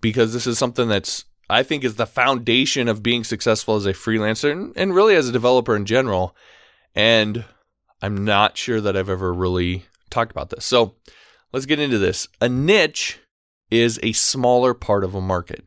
because 0.02 0.34
this 0.34 0.48
is 0.48 0.58
something 0.58 0.88
that's 0.88 1.26
I 1.50 1.62
think 1.62 1.84
is 1.84 1.96
the 1.96 2.08
foundation 2.08 2.88
of 2.88 3.04
being 3.04 3.24
successful 3.24 3.76
as 3.76 3.86
a 3.86 3.94
freelancer 3.94 4.52
and, 4.52 4.74
and 4.76 4.96
really 4.96 5.16
as 5.16 5.30
a 5.30 5.32
developer 5.32 5.76
in 5.76 5.86
general. 5.86 6.36
And 6.96 7.46
I'm 8.02 8.26
not 8.26 8.58
sure 8.58 8.82
that 8.82 8.98
I've 8.98 9.10
ever 9.10 9.32
really 9.32 9.86
talked 10.10 10.32
about 10.32 10.50
this. 10.50 10.66
So 10.66 10.96
let's 11.54 11.68
get 11.68 11.80
into 11.80 12.00
this. 12.00 12.28
A 12.42 12.50
niche 12.50 13.20
is 13.70 14.00
a 14.02 14.14
smaller 14.14 14.74
part 14.74 15.04
of 15.04 15.14
a 15.14 15.22
market. 15.22 15.64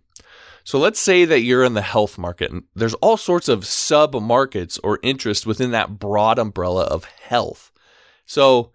So 0.69 0.79
let's 0.79 1.01
say 1.01 1.25
that 1.25 1.41
you're 1.41 1.65
in 1.65 1.73
the 1.73 1.81
health 1.81 2.19
market 2.19 2.51
and 2.51 2.65
there's 2.75 2.93
all 2.93 3.17
sorts 3.17 3.49
of 3.49 3.65
sub 3.65 4.15
markets 4.15 4.79
or 4.85 4.99
interest 5.03 5.47
within 5.47 5.71
that 5.71 5.99
broad 5.99 6.39
umbrella 6.39 6.85
of 6.85 7.07
health. 7.07 7.73
So 8.27 8.73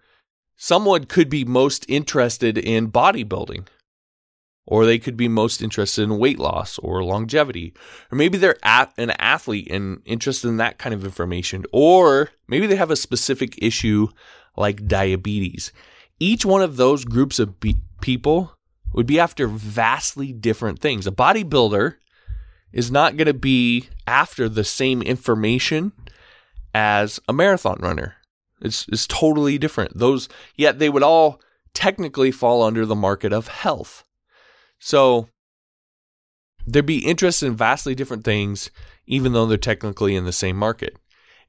someone 0.56 1.04
could 1.04 1.30
be 1.30 1.44
most 1.44 1.86
interested 1.88 2.58
in 2.58 2.90
bodybuilding 2.90 3.68
or 4.66 4.84
they 4.84 4.98
could 4.98 5.16
be 5.16 5.28
most 5.28 5.62
interested 5.62 6.02
in 6.02 6.18
weight 6.18 6.40
loss 6.40 6.78
or 6.80 7.04
longevity, 7.04 7.72
or 8.10 8.18
maybe 8.18 8.38
they're 8.38 8.58
an 8.64 9.10
athlete 9.20 9.70
and 9.70 10.02
interested 10.04 10.48
in 10.48 10.56
that 10.56 10.78
kind 10.78 10.96
of 10.96 11.04
information, 11.04 11.64
or 11.72 12.30
maybe 12.48 12.66
they 12.66 12.74
have 12.74 12.90
a 12.90 12.96
specific 12.96 13.56
issue 13.62 14.08
like 14.56 14.88
diabetes. 14.88 15.70
Each 16.18 16.44
one 16.44 16.60
of 16.60 16.76
those 16.76 17.04
groups 17.04 17.38
of 17.38 17.60
be- 17.60 17.76
people 18.00 18.53
would 18.94 19.06
be 19.06 19.20
after 19.20 19.46
vastly 19.46 20.32
different 20.32 20.78
things. 20.78 21.06
A 21.06 21.12
bodybuilder 21.12 21.96
is 22.72 22.90
not 22.90 23.16
going 23.16 23.26
to 23.26 23.34
be 23.34 23.88
after 24.06 24.48
the 24.48 24.64
same 24.64 25.02
information 25.02 25.92
as 26.74 27.20
a 27.28 27.32
marathon 27.32 27.78
runner. 27.80 28.16
It's, 28.60 28.86
it's 28.88 29.06
totally 29.06 29.58
different. 29.58 29.98
Those, 29.98 30.28
yet 30.56 30.78
they 30.78 30.88
would 30.88 31.02
all 31.02 31.40
technically 31.74 32.30
fall 32.30 32.62
under 32.62 32.86
the 32.86 32.94
market 32.94 33.32
of 33.32 33.48
health. 33.48 34.04
So 34.78 35.28
there'd 36.66 36.86
be 36.86 37.04
interest 37.04 37.42
in 37.42 37.56
vastly 37.56 37.94
different 37.94 38.24
things, 38.24 38.70
even 39.06 39.32
though 39.32 39.46
they're 39.46 39.58
technically 39.58 40.16
in 40.16 40.24
the 40.24 40.32
same 40.32 40.56
market. 40.56 40.96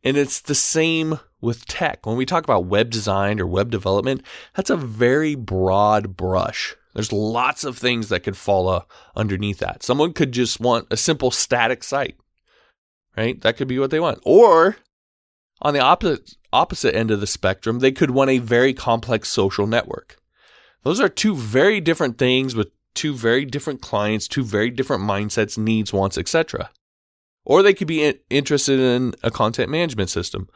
And 0.03 0.17
it's 0.17 0.39
the 0.39 0.55
same 0.55 1.19
with 1.41 1.65
tech. 1.65 2.05
When 2.05 2.17
we 2.17 2.25
talk 2.25 2.43
about 2.43 2.65
web 2.65 2.89
design 2.89 3.39
or 3.39 3.47
web 3.47 3.71
development, 3.71 4.23
that's 4.55 4.69
a 4.69 4.77
very 4.77 5.35
broad 5.35 6.17
brush. 6.17 6.75
There's 6.95 7.11
lots 7.11 7.65
of 7.65 7.77
things 7.77 8.07
that 8.09 8.21
could 8.21 8.37
fall 8.37 8.69
uh, 8.69 8.83
underneath 9.15 9.59
that. 9.59 9.83
Someone 9.83 10.13
could 10.13 10.31
just 10.31 10.61
want 10.61 10.87
a 10.89 10.97
simple 10.97 11.29
static 11.29 11.83
site, 11.83 12.15
right? 13.17 13.39
That 13.41 13.57
could 13.57 13.67
be 13.67 13.77
what 13.77 13.91
they 13.91 13.99
want. 13.99 14.19
Or 14.25 14.77
on 15.61 15.73
the 15.73 15.81
opposite 15.81 16.35
opposite 16.53 16.95
end 16.95 17.11
of 17.11 17.19
the 17.19 17.27
spectrum, 17.27 17.79
they 17.79 17.91
could 17.91 18.11
want 18.11 18.29
a 18.29 18.37
very 18.37 18.73
complex 18.73 19.29
social 19.29 19.67
network. 19.67 20.15
Those 20.83 21.01
are 21.01 21.09
two 21.09 21.35
very 21.35 21.81
different 21.81 22.17
things 22.17 22.55
with 22.55 22.69
two 22.93 23.13
very 23.13 23.43
different 23.43 23.81
clients, 23.81 24.25
two 24.25 24.43
very 24.43 24.69
different 24.69 25.03
mindsets, 25.03 25.57
needs, 25.57 25.91
wants, 25.91 26.17
etc. 26.17 26.69
Or 27.43 27.61
they 27.61 27.73
could 27.73 27.89
be 27.89 28.05
in- 28.05 28.19
interested 28.29 28.79
in 28.79 29.15
a 29.21 29.29
content 29.29 29.69
management 29.69 30.09
system 30.09 30.47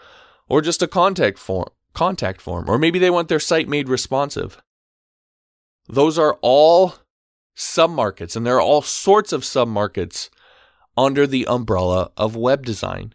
or 0.48 0.62
just 0.62 0.82
a 0.82 0.88
contact 0.88 1.38
form, 1.38 1.70
contact 1.94 2.40
form, 2.40 2.70
or 2.70 2.78
maybe 2.78 2.98
they 2.98 3.10
want 3.10 3.28
their 3.28 3.42
site 3.42 3.68
made 3.68 3.90
responsive. 3.90 4.62
Those 5.90 6.20
are 6.20 6.38
all 6.42 6.94
submarkets 7.58 8.36
and 8.36 8.46
there 8.46 8.56
are 8.56 8.62
all 8.62 8.84
sorts 8.84 9.34
of 9.34 9.42
submarkets 9.42 10.30
under 10.96 11.26
the 11.26 11.48
umbrella 11.48 12.12
of 12.16 12.36
web 12.36 12.64
design. 12.64 13.14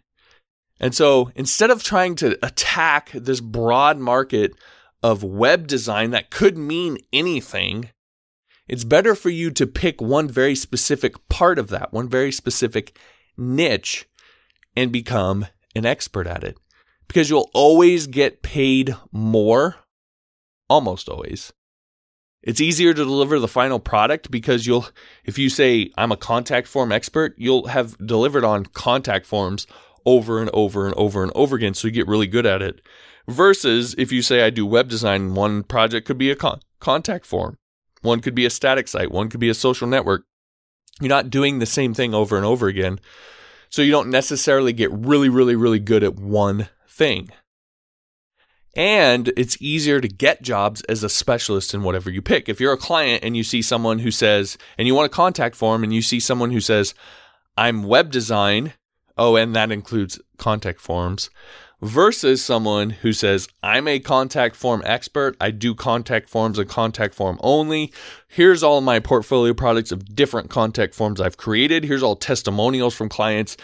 And 0.79 0.93
so 0.93 1.31
instead 1.35 1.71
of 1.71 1.83
trying 1.83 2.15
to 2.15 2.37
attack 2.45 3.11
this 3.13 3.39
broad 3.39 3.97
market 3.97 4.53
of 5.01 5.23
web 5.23 5.67
design 5.67 6.11
that 6.11 6.29
could 6.29 6.57
mean 6.57 6.97
anything, 7.13 7.91
it's 8.67 8.83
better 8.83 9.15
for 9.15 9.29
you 9.29 9.51
to 9.51 9.65
pick 9.65 10.01
one 10.01 10.27
very 10.27 10.55
specific 10.55 11.29
part 11.29 11.57
of 11.57 11.69
that, 11.69 11.93
one 11.93 12.09
very 12.09 12.31
specific 12.31 12.99
niche, 13.37 14.05
and 14.75 14.91
become 14.91 15.45
an 15.75 15.85
expert 15.85 16.27
at 16.27 16.43
it. 16.43 16.57
Because 17.07 17.29
you'll 17.29 17.51
always 17.53 18.07
get 18.07 18.41
paid 18.41 18.95
more, 19.11 19.75
almost 20.67 21.07
always. 21.07 21.53
It's 22.45 22.61
easier 22.61 22.93
to 22.93 23.03
deliver 23.03 23.39
the 23.39 23.47
final 23.47 23.79
product 23.79 24.29
because 24.29 24.67
you'll, 24.67 24.87
if 25.25 25.37
you 25.39 25.49
say, 25.49 25.91
I'm 25.97 26.11
a 26.11 26.17
contact 26.17 26.67
form 26.67 26.91
expert, 26.91 27.33
you'll 27.37 27.67
have 27.67 27.97
delivered 27.97 28.45
on 28.45 28.67
contact 28.67 29.25
forms 29.25 29.65
over 30.05 30.39
and 30.39 30.51
over 30.53 30.85
and 30.85 30.93
over 30.95 31.23
and 31.23 31.31
over 31.33 31.55
again. 31.55 31.73
So 31.73 31.87
you 31.87 31.93
get 31.93 32.07
really 32.07 32.27
good 32.27 32.45
at 32.45 32.61
it. 32.61 32.81
Versus 33.27 33.95
if 33.97 34.11
you 34.11 34.21
say, 34.21 34.43
I 34.43 34.51
do 34.51 34.65
web 34.65 34.87
design, 34.87 35.33
one 35.33 35.63
project 35.63 36.05
could 36.05 36.19
be 36.19 36.29
a 36.29 36.35
con- 36.35 36.59
contact 36.79 37.25
form. 37.25 37.57
One 38.03 38.19
could 38.19 38.35
be 38.35 38.45
a 38.45 38.51
static 38.51 38.87
site, 38.87 39.11
one 39.11 39.29
could 39.29 39.39
be 39.39 39.49
a 39.49 39.55
social 39.55 39.87
network. 39.87 40.25
You're 41.01 41.09
not 41.09 41.31
doing 41.31 41.57
the 41.57 41.65
same 41.65 41.95
thing 41.95 42.13
over 42.13 42.37
and 42.37 42.45
over 42.45 42.67
again. 42.67 42.99
So 43.69 43.81
you 43.81 43.91
don't 43.91 44.11
necessarily 44.11 44.71
get 44.71 44.91
really, 44.91 45.27
really, 45.27 45.55
really 45.55 45.79
good 45.79 46.03
at 46.03 46.15
one 46.15 46.69
thing. 46.87 47.29
And 48.75 49.31
it's 49.37 49.61
easier 49.61 50.01
to 50.01 50.07
get 50.07 50.41
jobs 50.41 50.81
as 50.83 51.03
a 51.03 51.09
specialist 51.09 51.73
in 51.73 51.83
whatever 51.83 52.09
you 52.09 52.21
pick. 52.21 52.49
If 52.49 52.59
you're 52.59 52.73
a 52.73 52.77
client 52.77 53.23
and 53.23 53.37
you 53.37 53.43
see 53.43 53.61
someone 53.61 53.99
who 53.99 54.11
says, 54.11 54.57
and 54.77 54.85
you 54.87 54.93
want 54.93 55.05
a 55.05 55.15
contact 55.15 55.55
form, 55.55 55.83
and 55.83 55.93
you 55.93 56.01
see 56.01 56.19
someone 56.19 56.51
who 56.51 56.59
says, 56.59 56.93
I'm 57.57 57.83
web 57.83 58.11
design, 58.11 58.73
oh, 59.17 59.37
and 59.37 59.55
that 59.55 59.71
includes 59.71 60.19
contact 60.37 60.81
forms, 60.81 61.29
versus 61.81 62.43
someone 62.43 62.89
who 62.89 63.13
says, 63.13 63.47
I'm 63.63 63.87
a 63.87 63.99
contact 63.99 64.55
form 64.55 64.81
expert. 64.85 65.37
I 65.39 65.51
do 65.51 65.73
contact 65.75 66.29
forms 66.29 66.57
and 66.57 66.69
contact 66.69 67.13
form 67.13 67.37
only. 67.41 67.93
Here's 68.27 68.63
all 68.63 68.81
my 68.81 68.99
portfolio 68.99 69.53
products 69.53 69.91
of 69.91 70.15
different 70.15 70.49
contact 70.49 70.95
forms 70.95 71.21
I've 71.21 71.37
created. 71.37 71.85
Here's 71.85 72.03
all 72.03 72.15
testimonials 72.15 72.95
from 72.95 73.07
clients 73.07 73.55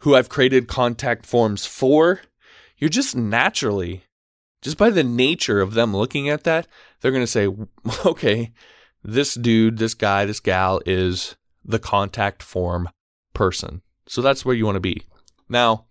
who 0.00 0.14
I've 0.14 0.28
created 0.28 0.68
contact 0.68 1.24
forms 1.24 1.64
for. 1.64 2.20
You're 2.76 2.90
just 2.90 3.16
naturally, 3.16 4.04
just 4.62 4.76
by 4.76 4.90
the 4.90 5.04
nature 5.04 5.60
of 5.60 5.74
them 5.74 5.96
looking 5.96 6.28
at 6.28 6.44
that, 6.44 6.66
they're 7.00 7.12
going 7.12 7.22
to 7.22 7.26
say, 7.26 7.48
okay, 8.06 8.52
this 9.02 9.34
dude, 9.34 9.78
this 9.78 9.94
guy, 9.94 10.24
this 10.24 10.40
gal 10.40 10.80
is 10.86 11.36
the 11.64 11.78
contact 11.78 12.42
form 12.42 12.88
person. 13.34 13.82
So 14.06 14.22
that's 14.22 14.44
where 14.44 14.54
you 14.54 14.64
want 14.64 14.76
to 14.76 14.80
be. 14.80 15.02
Now, 15.48 15.88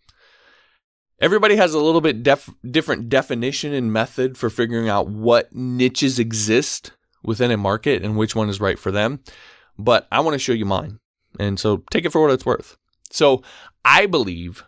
Everybody 1.19 1.55
has 1.55 1.74
a 1.74 1.79
little 1.79 2.01
bit 2.01 2.21
def- 2.21 2.53
different 2.69 3.09
definition 3.09 3.74
and 3.74 3.91
method 3.91 4.38
for 4.38 4.51
figuring 4.51 4.88
out 4.88 5.07
what 5.07 5.53
niches 5.53 6.19
exist 6.19 6.91
within 7.24 7.50
a 7.50 7.57
market 7.57 8.03
and 8.03 8.17
which 8.17 8.36
one 8.36 8.50
is 8.50 8.62
right 8.62 8.77
for 8.77 8.91
them. 8.91 9.21
But 9.79 10.07
I 10.12 10.19
want 10.19 10.36
to 10.36 10.39
show 10.39 10.53
you 10.53 10.65
mine. 10.65 11.00
And 11.39 11.59
so 11.59 11.83
take 11.89 12.05
it 12.05 12.12
for 12.12 12.21
what 12.21 12.31
it's 12.31 12.45
worth. 12.45 12.77
So 13.09 13.41
I 13.83 14.05
believe 14.05 14.63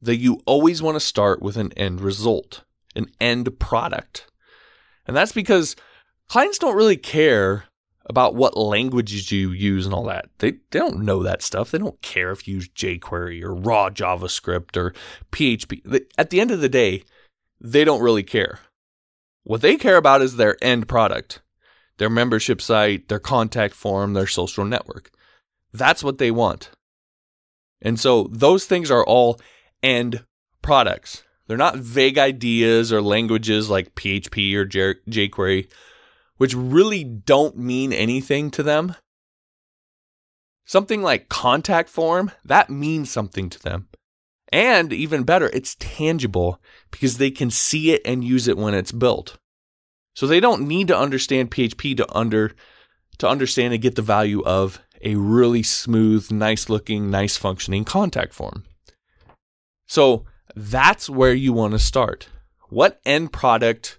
that 0.00 0.16
you 0.16 0.40
always 0.46 0.80
want 0.80 0.94
to 0.94 1.00
start 1.00 1.42
with 1.42 1.56
an 1.56 1.72
end 1.72 2.00
result, 2.00 2.62
an 2.98 3.06
end 3.20 3.58
product. 3.58 4.26
And 5.06 5.16
that's 5.16 5.32
because 5.32 5.74
clients 6.28 6.58
don't 6.58 6.76
really 6.76 6.96
care 6.96 7.64
about 8.04 8.34
what 8.34 8.56
languages 8.56 9.30
you 9.30 9.50
use 9.52 9.84
and 9.84 9.94
all 9.94 10.04
that. 10.04 10.28
They, 10.38 10.52
they 10.70 10.78
don't 10.78 11.02
know 11.02 11.22
that 11.22 11.42
stuff. 11.42 11.70
They 11.70 11.78
don't 11.78 12.00
care 12.02 12.30
if 12.30 12.48
you 12.48 12.56
use 12.56 12.68
jQuery 12.68 13.42
or 13.42 13.54
raw 13.54 13.90
JavaScript 13.90 14.76
or 14.76 14.94
PHP. 15.30 16.06
At 16.16 16.30
the 16.30 16.40
end 16.40 16.50
of 16.50 16.60
the 16.60 16.68
day, 16.68 17.04
they 17.60 17.84
don't 17.84 18.02
really 18.02 18.22
care. 18.22 18.60
What 19.44 19.60
they 19.60 19.76
care 19.76 19.96
about 19.96 20.22
is 20.22 20.36
their 20.36 20.56
end 20.62 20.88
product, 20.88 21.40
their 21.98 22.10
membership 22.10 22.60
site, 22.60 23.08
their 23.08 23.18
contact 23.18 23.74
form, 23.74 24.14
their 24.14 24.26
social 24.26 24.64
network. 24.64 25.10
That's 25.72 26.02
what 26.02 26.18
they 26.18 26.30
want. 26.30 26.70
And 27.80 28.00
so 28.00 28.28
those 28.30 28.64
things 28.64 28.90
are 28.90 29.04
all 29.04 29.40
end 29.82 30.24
products. 30.62 31.24
They're 31.48 31.56
not 31.56 31.76
vague 31.76 32.18
ideas 32.18 32.92
or 32.92 33.02
languages 33.02 33.68
like 33.68 33.96
PHP 33.96 34.54
or 34.54 34.64
jQuery 34.66 35.68
which 36.38 36.54
really 36.54 37.04
don't 37.04 37.58
mean 37.58 37.92
anything 37.92 38.50
to 38.52 38.62
them. 38.62 38.94
Something 40.64 41.02
like 41.02 41.28
contact 41.28 41.88
form, 41.88 42.30
that 42.44 42.70
means 42.70 43.10
something 43.10 43.50
to 43.50 43.58
them. 43.60 43.88
And 44.50 44.92
even 44.92 45.24
better, 45.24 45.50
it's 45.52 45.76
tangible 45.78 46.60
because 46.90 47.18
they 47.18 47.30
can 47.30 47.50
see 47.50 47.92
it 47.92 48.00
and 48.04 48.24
use 48.24 48.48
it 48.48 48.56
when 48.56 48.72
it's 48.72 48.92
built. 48.92 49.36
So 50.14 50.26
they 50.26 50.40
don't 50.40 50.66
need 50.66 50.88
to 50.88 50.98
understand 50.98 51.50
PHP 51.50 51.96
to 51.98 52.16
under 52.16 52.52
to 53.18 53.28
understand 53.28 53.74
and 53.74 53.82
get 53.82 53.96
the 53.96 54.02
value 54.02 54.42
of 54.44 54.80
a 55.02 55.16
really 55.16 55.62
smooth, 55.62 56.30
nice 56.30 56.68
looking, 56.68 57.10
nice 57.10 57.36
functioning 57.36 57.84
contact 57.84 58.32
form. 58.32 58.64
So 59.86 60.24
that's 60.58 61.08
where 61.08 61.34
you 61.34 61.52
want 61.52 61.72
to 61.72 61.78
start. 61.78 62.28
What 62.68 63.00
end 63.06 63.32
product 63.32 63.98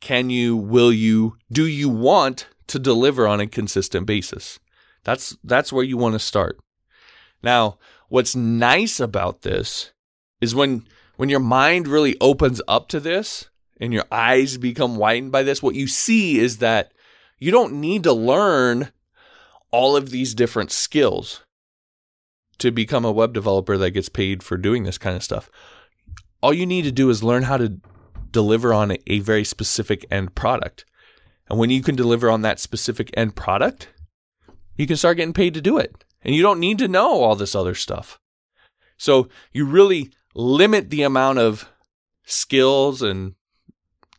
can 0.00 0.30
you, 0.30 0.56
will 0.56 0.90
you, 0.90 1.36
do 1.52 1.66
you 1.66 1.90
want 1.90 2.48
to 2.68 2.78
deliver 2.78 3.26
on 3.26 3.40
a 3.40 3.46
consistent 3.46 4.06
basis? 4.06 4.58
That's, 5.04 5.36
that's 5.44 5.72
where 5.72 5.84
you 5.84 5.98
want 5.98 6.14
to 6.14 6.18
start. 6.18 6.58
Now, 7.42 7.78
what's 8.08 8.34
nice 8.34 9.00
about 9.00 9.42
this 9.42 9.92
is 10.40 10.54
when, 10.54 10.86
when 11.16 11.28
your 11.28 11.40
mind 11.40 11.88
really 11.88 12.16
opens 12.22 12.62
up 12.66 12.88
to 12.88 12.98
this 12.98 13.50
and 13.78 13.92
your 13.92 14.04
eyes 14.10 14.56
become 14.56 14.96
widened 14.96 15.30
by 15.30 15.42
this, 15.42 15.62
what 15.62 15.74
you 15.74 15.86
see 15.86 16.38
is 16.38 16.58
that 16.58 16.92
you 17.38 17.50
don't 17.50 17.74
need 17.74 18.02
to 18.04 18.14
learn 18.14 18.92
all 19.70 19.94
of 19.94 20.08
these 20.08 20.34
different 20.34 20.72
skills 20.72 21.42
to 22.58 22.70
become 22.70 23.04
a 23.04 23.12
web 23.12 23.32
developer 23.32 23.76
that 23.76 23.90
gets 23.90 24.08
paid 24.08 24.42
for 24.42 24.56
doing 24.56 24.84
this 24.84 24.98
kind 24.98 25.16
of 25.16 25.22
stuff. 25.22 25.50
All 26.42 26.52
you 26.52 26.66
need 26.66 26.82
to 26.82 26.92
do 26.92 27.10
is 27.10 27.22
learn 27.22 27.44
how 27.44 27.56
to 27.56 27.80
deliver 28.30 28.72
on 28.72 28.96
a, 29.06 29.18
very 29.20 29.44
specific 29.44 30.04
end 30.10 30.34
product. 30.34 30.84
And 31.48 31.58
when 31.58 31.70
you 31.70 31.82
can 31.82 31.96
deliver 31.96 32.30
on 32.30 32.42
that 32.42 32.60
specific 32.60 33.10
end 33.14 33.36
product, 33.36 33.88
you 34.76 34.86
can 34.86 34.96
start 34.96 35.16
getting 35.16 35.32
paid 35.32 35.54
to 35.54 35.60
do 35.60 35.78
it. 35.78 36.04
And 36.22 36.34
you 36.34 36.42
don't 36.42 36.60
need 36.60 36.78
to 36.78 36.88
know 36.88 37.22
all 37.22 37.36
this 37.36 37.54
other 37.54 37.74
stuff. 37.74 38.18
So 38.98 39.28
you 39.52 39.64
really 39.64 40.10
limit 40.34 40.90
the 40.90 41.02
amount 41.02 41.38
of 41.38 41.68
skills 42.24 43.00
and 43.00 43.34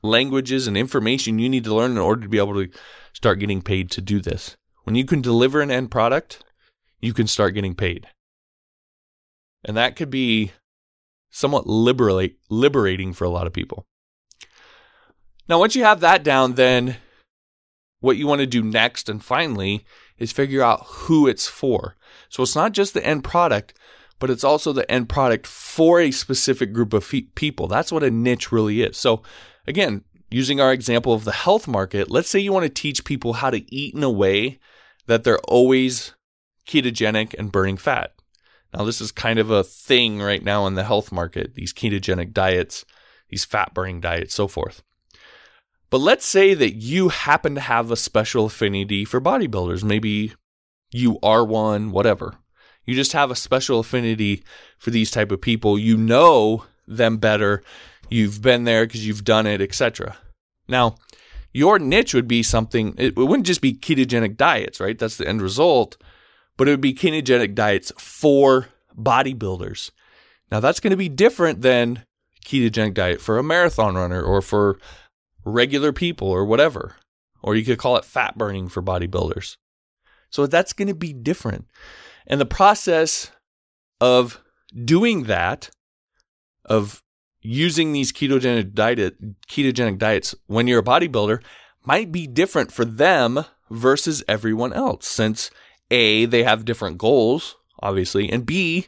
languages 0.01 0.67
and 0.67 0.77
information 0.77 1.39
you 1.39 1.49
need 1.49 1.65
to 1.65 1.75
learn 1.75 1.91
in 1.91 1.97
order 1.97 2.21
to 2.21 2.29
be 2.29 2.37
able 2.37 2.53
to 2.53 2.69
start 3.13 3.39
getting 3.39 3.61
paid 3.61 3.91
to 3.91 4.01
do 4.01 4.19
this. 4.19 4.55
When 4.83 4.95
you 4.95 5.05
can 5.05 5.21
deliver 5.21 5.61
an 5.61 5.71
end 5.71 5.91
product, 5.91 6.43
you 7.01 7.13
can 7.13 7.27
start 7.27 7.53
getting 7.53 7.75
paid. 7.75 8.07
And 9.63 9.75
that 9.75 9.95
could 9.95 10.09
be 10.09 10.51
somewhat 11.29 11.67
liberating 11.67 13.13
for 13.13 13.25
a 13.25 13.29
lot 13.29 13.47
of 13.47 13.53
people. 13.53 13.85
Now, 15.49 15.59
once 15.59 15.75
you 15.75 15.83
have 15.83 15.99
that 16.01 16.23
down, 16.23 16.55
then 16.55 16.97
what 17.99 18.17
you 18.17 18.27
want 18.27 18.41
to 18.41 18.47
do 18.47 18.61
next 18.61 19.09
and 19.09 19.23
finally 19.23 19.85
is 20.17 20.31
figure 20.31 20.61
out 20.61 20.83
who 20.85 21.27
it's 21.27 21.47
for. 21.47 21.95
So 22.29 22.43
it's 22.43 22.55
not 22.55 22.73
just 22.73 22.93
the 22.93 23.05
end 23.05 23.23
product, 23.23 23.73
but 24.19 24.29
it's 24.29 24.43
also 24.43 24.73
the 24.73 24.89
end 24.91 25.09
product 25.09 25.45
for 25.47 25.99
a 25.99 26.11
specific 26.11 26.73
group 26.73 26.93
of 26.93 27.11
people. 27.35 27.67
That's 27.67 27.91
what 27.91 28.03
a 28.03 28.11
niche 28.11 28.51
really 28.51 28.81
is. 28.81 28.97
So 28.97 29.21
again, 29.67 30.03
using 30.29 30.59
our 30.59 30.73
example 30.73 31.13
of 31.13 31.23
the 31.23 31.31
health 31.31 31.67
market, 31.67 32.09
let's 32.09 32.29
say 32.29 32.39
you 32.39 32.51
want 32.51 32.63
to 32.63 32.69
teach 32.69 33.05
people 33.05 33.33
how 33.33 33.49
to 33.49 33.73
eat 33.73 33.95
in 33.95 34.03
a 34.03 34.09
way 34.09 34.59
that 35.05 35.23
they're 35.23 35.39
always 35.39 36.13
ketogenic 36.67 37.33
and 37.37 37.51
burning 37.51 37.77
fat. 37.77 38.13
Now, 38.73 38.83
this 38.83 39.01
is 39.01 39.11
kind 39.11 39.39
of 39.39 39.49
a 39.49 39.63
thing 39.63 40.21
right 40.21 40.43
now 40.43 40.67
in 40.67 40.75
the 40.75 40.83
health 40.83 41.11
market, 41.11 41.55
these 41.55 41.73
ketogenic 41.73 42.33
diets, 42.33 42.85
these 43.29 43.45
fat 43.45 43.73
burning 43.73 44.01
diets, 44.01 44.33
so 44.33 44.47
forth. 44.47 44.83
But 45.89 45.99
let's 45.99 46.25
say 46.25 46.53
that 46.53 46.75
you 46.75 47.09
happen 47.09 47.55
to 47.55 47.61
have 47.61 47.91
a 47.91 47.95
special 47.95 48.45
affinity 48.45 49.05
for 49.05 49.21
bodybuilders. 49.21 49.83
Maybe 49.83 50.33
you 50.91 51.17
are 51.23 51.45
one, 51.45 51.91
whatever. 51.91 52.35
You 52.85 52.95
just 52.95 53.13
have 53.13 53.31
a 53.31 53.35
special 53.35 53.79
affinity 53.79 54.43
for 54.77 54.91
these 54.91 55.11
type 55.11 55.31
of 55.31 55.41
people. 55.41 55.79
You 55.79 55.97
know 55.97 56.65
them 56.87 57.17
better. 57.17 57.63
You've 58.09 58.41
been 58.41 58.65
there 58.65 58.85
because 58.85 59.05
you've 59.05 59.23
done 59.23 59.47
it, 59.47 59.61
etc. 59.61 60.17
Now, 60.67 60.95
your 61.53 61.79
niche 61.79 62.13
would 62.13 62.27
be 62.27 62.43
something, 62.43 62.93
it 62.97 63.15
wouldn't 63.15 63.47
just 63.47 63.61
be 63.61 63.73
ketogenic 63.73 64.37
diets, 64.37 64.79
right? 64.79 64.97
That's 64.97 65.17
the 65.17 65.27
end 65.27 65.41
result, 65.41 65.97
but 66.57 66.67
it 66.67 66.71
would 66.71 66.81
be 66.81 66.93
ketogenic 66.93 67.55
diets 67.55 67.91
for 67.97 68.67
bodybuilders. 68.97 69.91
Now, 70.51 70.59
that's 70.59 70.79
going 70.79 70.91
to 70.91 70.97
be 70.97 71.09
different 71.09 71.61
than 71.61 72.03
ketogenic 72.45 72.93
diet 72.93 73.21
for 73.21 73.37
a 73.37 73.43
marathon 73.43 73.95
runner 73.95 74.21
or 74.21 74.41
for 74.41 74.79
regular 75.45 75.93
people 75.93 76.29
or 76.29 76.45
whatever. 76.45 76.95
Or 77.41 77.55
you 77.55 77.63
could 77.63 77.77
call 77.77 77.97
it 77.97 78.05
fat 78.05 78.37
burning 78.37 78.67
for 78.69 78.81
bodybuilders. 78.81 79.57
So 80.29 80.47
that's 80.47 80.73
going 80.73 80.87
to 80.87 80.95
be 80.95 81.13
different. 81.13 81.67
And 82.25 82.41
the 82.41 82.45
process 82.45 83.31
of 84.01 84.41
doing 84.83 85.23
that, 85.23 85.69
of 86.65 87.01
using 87.41 87.93
these 87.93 88.11
ketogenic 88.11 88.73
diet 88.73 89.15
ketogenic 89.47 89.97
diets 89.97 90.35
when 90.47 90.67
you're 90.67 90.79
a 90.79 90.83
bodybuilder 90.83 91.41
might 91.85 92.11
be 92.11 92.27
different 92.27 92.71
for 92.71 92.83
them 92.83 93.45
versus 93.69 94.23
everyone 94.27 94.73
else 94.73 95.07
since 95.07 95.49
a 95.91 96.25
they 96.25 96.43
have 96.43 96.65
different 96.65 96.97
goals 96.97 97.55
obviously 97.81 98.29
and 98.29 98.45
b 98.45 98.87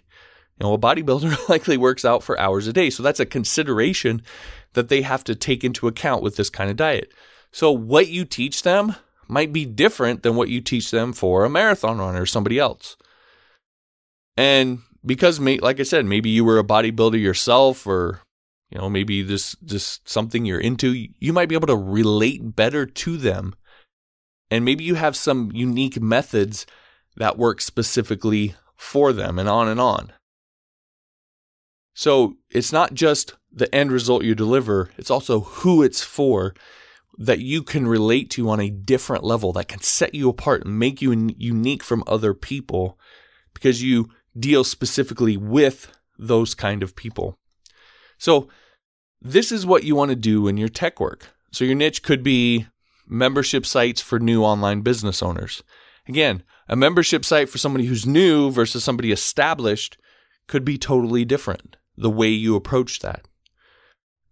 you 0.60 0.68
know 0.68 0.74
a 0.74 0.78
bodybuilder 0.78 1.50
likely 1.50 1.78
works 1.78 2.06
out 2.06 2.24
for 2.24 2.40
hours 2.40 2.68
a 2.68 2.74
day. 2.74 2.90
So 2.90 3.04
that's 3.04 3.20
a 3.20 3.26
consideration 3.26 4.22
that 4.74 4.90
they 4.90 5.02
have 5.02 5.24
to 5.26 5.36
take 5.36 5.64
into 5.64 5.88
account 5.88 6.22
with 6.22 6.36
this 6.36 6.50
kind 6.50 6.70
of 6.70 6.78
diet. 6.78 7.12
So 7.52 7.72
what 7.72 8.10
you 8.10 8.26
teach 8.26 8.64
them 8.64 8.96
might 9.28 9.54
be 9.54 9.66
different 9.66 10.24
than 10.24 10.36
what 10.36 10.50
you 10.50 10.62
teach 10.62 10.92
them 10.92 11.14
for 11.14 11.46
a 11.46 11.50
marathon 11.50 11.98
runner 11.98 12.22
or 12.22 12.26
somebody 12.26 12.60
else. 12.60 12.96
And 14.38 14.80
because 15.06 15.40
like 15.40 15.80
i 15.80 15.84
said 15.84 16.06
maybe 16.06 16.30
you 16.30 16.44
were 16.44 16.60
a 16.60 16.64
bodybuilder 16.64 17.20
yourself 17.20 17.88
or 17.88 18.20
you 18.70 18.78
know 18.78 18.90
maybe 18.90 19.22
this 19.22 19.56
just 19.64 20.08
something 20.10 20.44
you're 20.44 20.60
into 20.60 21.08
you 21.20 21.32
might 21.32 21.48
be 21.48 21.56
able 21.56 21.68
to 21.68 21.76
relate 21.76 22.56
better 22.56 22.86
to 22.86 23.18
them. 23.18 23.56
And 24.52 24.66
maybe 24.66 24.84
you 24.84 24.96
have 24.96 25.16
some 25.16 25.52
unique 25.54 26.02
methods 26.02 26.66
that 27.20 27.38
work 27.38 27.62
specifically 27.62 28.56
for 28.76 29.14
them 29.14 29.38
and 29.38 29.48
on 29.48 29.68
and 29.68 29.80
on 29.80 30.12
so 31.94 32.36
it's 32.50 32.74
not 32.74 32.94
just 32.94 33.36
the 33.52 33.74
end 33.74 33.92
result 33.92 34.24
you 34.24 34.34
deliver 34.34 34.90
it's 34.98 35.12
also 35.12 35.42
who 35.42 35.84
it's 35.84 36.02
for 36.02 36.56
that 37.18 37.40
you 37.40 37.62
can 37.62 37.86
relate 37.86 38.30
to 38.32 38.50
on 38.50 38.60
a 38.60 38.70
different 38.70 39.24
level 39.24 39.54
that 39.54 39.68
can 39.68 39.82
set 39.82 40.16
you 40.16 40.30
apart 40.30 40.64
and 40.66 40.80
make 40.80 41.02
you 41.02 41.12
unique 41.38 41.84
from 41.84 42.04
other 42.08 42.34
people 42.34 42.98
because 43.54 43.84
you 43.84 44.10
deal 44.38 44.64
specifically 44.64 45.38
with 45.38 45.92
those 46.18 46.56
kind 46.56 46.82
of 46.82 46.96
people 46.96 47.38
so, 48.20 48.50
this 49.22 49.52
is 49.52 49.66
what 49.66 49.84
you 49.84 49.96
want 49.96 50.10
to 50.10 50.16
do 50.16 50.48
in 50.48 50.58
your 50.58 50.70
tech 50.70 51.00
work. 51.00 51.30
So, 51.52 51.66
your 51.66 51.76
niche 51.76 52.04
could 52.04 52.22
be 52.22 52.68
membership 53.08 53.66
sites 53.66 54.02
for 54.02 54.20
new 54.20 54.44
online 54.44 54.82
business 54.82 55.24
owners. 55.24 55.64
Again, 56.10 56.42
a 56.68 56.76
membership 56.76 57.24
site 57.24 57.50
for 57.50 57.60
somebody 57.60 57.86
who's 57.86 58.06
new 58.06 58.50
versus 58.50 58.84
somebody 58.84 59.12
established 59.12 59.98
could 60.48 60.66
be 60.66 60.78
totally 60.78 61.24
different 61.24 61.78
the 61.96 62.10
way 62.10 62.30
you 62.30 62.56
approach 62.56 63.00
that. 63.00 63.28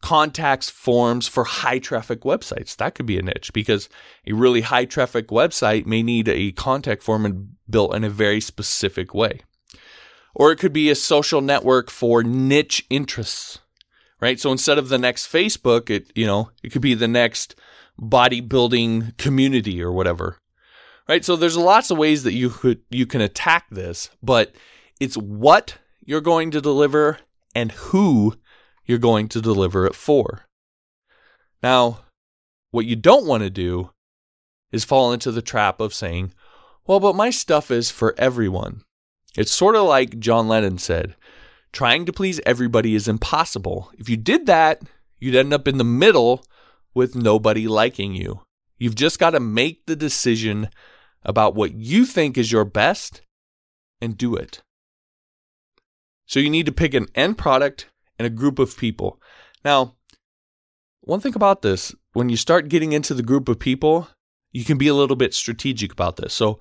Contacts 0.01 0.69
forms 0.69 1.27
for 1.27 1.43
high 1.43 1.77
traffic 1.77 2.21
websites. 2.21 2.75
That 2.75 2.95
could 2.95 3.05
be 3.05 3.19
a 3.19 3.21
niche 3.21 3.51
because 3.53 3.89
a 4.25 4.33
really 4.33 4.61
high 4.61 4.85
traffic 4.85 5.27
website 5.27 5.85
may 5.85 6.01
need 6.01 6.27
a 6.27 6.51
contact 6.51 7.03
form 7.03 7.57
built 7.69 7.95
in 7.95 8.03
a 8.03 8.09
very 8.09 8.41
specific 8.41 9.13
way. 9.13 9.41
Or 10.33 10.51
it 10.51 10.57
could 10.57 10.73
be 10.73 10.89
a 10.89 10.95
social 10.95 11.41
network 11.41 11.91
for 11.91 12.23
niche 12.23 12.85
interests 12.89 13.59
right? 14.19 14.39
So 14.39 14.51
instead 14.51 14.77
of 14.77 14.89
the 14.89 14.97
next 14.97 15.31
Facebook, 15.31 15.89
it 15.89 16.11
you 16.15 16.25
know 16.25 16.49
it 16.63 16.71
could 16.71 16.81
be 16.81 16.93
the 16.93 17.07
next 17.07 17.55
bodybuilding 17.99 19.17
community 19.17 19.81
or 19.81 19.91
whatever, 19.91 20.37
right? 21.07 21.23
So 21.23 21.35
there's 21.35 21.57
lots 21.57 21.91
of 21.91 21.97
ways 21.97 22.23
that 22.23 22.33
you 22.33 22.49
could 22.49 22.81
you 22.89 23.05
can 23.05 23.21
attack 23.21 23.65
this, 23.69 24.09
but 24.21 24.53
it's 24.99 25.17
what 25.17 25.77
you're 26.05 26.21
going 26.21 26.51
to 26.51 26.61
deliver 26.61 27.19
and 27.55 27.71
who 27.71 28.35
you're 28.85 28.97
going 28.97 29.27
to 29.29 29.41
deliver 29.41 29.85
it 29.85 29.95
for. 29.95 30.45
Now, 31.61 31.99
what 32.71 32.85
you 32.85 32.95
don't 32.95 33.25
want 33.25 33.43
to 33.43 33.49
do 33.49 33.91
is 34.71 34.85
fall 34.85 35.11
into 35.11 35.31
the 35.31 35.41
trap 35.41 35.79
of 35.79 35.93
saying, 35.93 36.33
well, 36.85 36.99
but 36.99 37.15
my 37.15 37.29
stuff 37.29 37.71
is 37.71 37.89
for 37.91 38.15
everyone. 38.17 38.83
It's 39.35 39.51
sort 39.51 39.75
of 39.75 39.85
like 39.85 40.19
John 40.19 40.47
Lennon 40.47 40.77
said 40.77 41.15
trying 41.73 42.05
to 42.05 42.13
please 42.13 42.39
everybody 42.45 42.95
is 42.95 43.07
impossible. 43.07 43.91
If 43.97 44.09
you 44.09 44.17
did 44.17 44.45
that, 44.47 44.81
you'd 45.19 45.35
end 45.35 45.53
up 45.53 45.67
in 45.67 45.77
the 45.77 45.83
middle 45.83 46.45
with 46.93 47.15
nobody 47.15 47.67
liking 47.67 48.15
you. 48.15 48.41
You've 48.77 48.95
just 48.95 49.19
got 49.19 49.31
to 49.31 49.39
make 49.39 49.85
the 49.85 49.95
decision 49.95 50.69
about 51.23 51.55
what 51.55 51.73
you 51.73 52.05
think 52.05 52.37
is 52.37 52.51
your 52.51 52.65
best 52.65 53.21
and 54.01 54.17
do 54.17 54.35
it. 54.35 54.61
So 56.25 56.39
you 56.39 56.49
need 56.49 56.65
to 56.65 56.71
pick 56.71 56.93
an 56.93 57.07
end 57.15 57.37
product 57.37 57.89
and 58.19 58.25
a 58.25 58.29
group 58.29 58.59
of 58.59 58.77
people. 58.77 59.21
Now, 59.63 59.95
one 61.01 61.19
thing 61.19 61.35
about 61.35 61.61
this, 61.61 61.95
when 62.13 62.29
you 62.29 62.37
start 62.37 62.69
getting 62.69 62.91
into 62.91 63.13
the 63.13 63.23
group 63.23 63.47
of 63.47 63.59
people, 63.59 64.09
you 64.51 64.65
can 64.65 64.77
be 64.77 64.87
a 64.87 64.93
little 64.93 65.15
bit 65.15 65.33
strategic 65.33 65.91
about 65.91 66.17
this. 66.17 66.33
So 66.33 66.59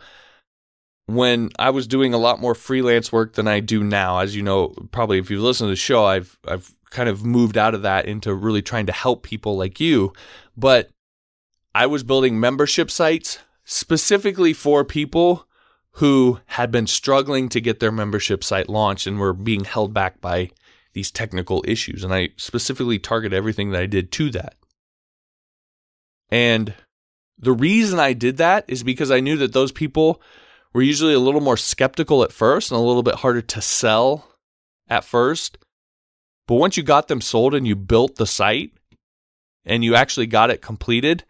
when 1.07 1.51
I 1.59 1.71
was 1.71 1.87
doing 1.87 2.13
a 2.13 2.19
lot 2.19 2.41
more 2.41 2.55
freelance 2.55 3.13
work 3.13 3.35
than 3.35 3.49
I 3.49 3.61
do 3.61 3.83
now. 3.83 4.19
As 4.19 4.37
you 4.37 4.43
know, 4.43 4.69
probably 4.91 5.19
if 5.19 5.31
you've 5.31 5.43
listened 5.43 5.69
to 5.69 5.73
the 5.73 5.77
show, 5.77 6.05
I've 6.05 6.39
I've 6.47 6.73
kind 6.91 7.09
of 7.09 7.25
moved 7.25 7.57
out 7.57 7.75
of 7.75 7.83
that 7.83 8.07
into 8.07 8.35
really 8.35 8.63
trying 8.63 8.87
to 8.87 8.93
help 8.93 9.23
people 9.23 9.57
like 9.57 9.81
you. 9.81 10.13
But 10.57 10.91
I 11.75 11.87
was 11.87 12.03
building 12.03 12.41
membership 12.41 12.91
sites 12.91 13.39
specifically 13.67 14.53
for 14.53 14.85
people 14.85 15.47
who 15.95 16.39
had 16.47 16.71
been 16.71 16.87
struggling 16.87 17.49
to 17.49 17.61
get 17.61 17.81
their 17.81 17.93
membership 17.93 18.45
site 18.45 18.69
launched 18.69 19.07
and 19.07 19.19
were 19.19 19.33
being 19.33 19.65
held 19.65 19.93
back 19.93 20.21
by 20.21 20.51
these 20.93 21.11
technical 21.11 21.65
issues. 21.67 22.05
And 22.05 22.15
I 22.15 22.31
specifically 22.37 22.99
target 22.99 23.33
everything 23.33 23.73
that 23.73 23.83
I 23.83 23.87
did 23.87 24.13
to 24.13 24.31
that. 24.31 24.55
And 26.31 26.75
the 27.39 27.53
reason 27.53 27.99
I 27.99 28.13
did 28.13 28.37
that 28.39 28.65
is 28.69 28.83
because 28.83 29.11
I 29.11 29.21
knew 29.21 29.37
that 29.39 29.53
those 29.53 29.73
people 29.73 30.23
we're 30.73 30.83
usually 30.83 31.15
a 31.15 31.19
little 31.19 31.41
more 31.41 31.57
skeptical 31.57 32.23
at 32.23 32.33
first 32.33 32.71
and 32.71 32.79
a 32.79 32.85
little 32.85 33.03
bit 33.03 33.15
harder 33.17 33.41
to 33.41 33.63
sell 33.63 34.29
at 34.89 35.05
first. 35.05 35.57
But 36.47 36.57
once 36.57 36.77
you 36.77 36.83
got 36.83 37.09
them 37.09 37.23
sold 37.23 37.55
and 37.55 37.67
you 37.67 37.75
built 37.75 38.17
the 38.17 38.27
site 38.27 38.73
and 39.65 39.83
you 39.83 39.95
actually 39.95 40.27
got 40.27 40.51
it 40.51 40.61
completed, 40.61 41.25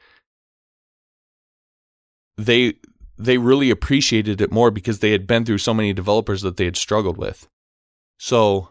they 2.37 2.75
they 3.19 3.39
really 3.39 3.71
appreciated 3.71 4.41
it 4.41 4.53
more 4.53 4.71
because 4.71 4.99
they 4.99 5.13
had 5.13 5.27
been 5.27 5.45
through 5.45 5.59
so 5.59 5.73
many 5.73 5.93
developers 5.93 6.43
that 6.43 6.57
they 6.57 6.67
had 6.67 6.77
struggled 6.77 7.17
with. 7.17 7.49
So 8.19 8.71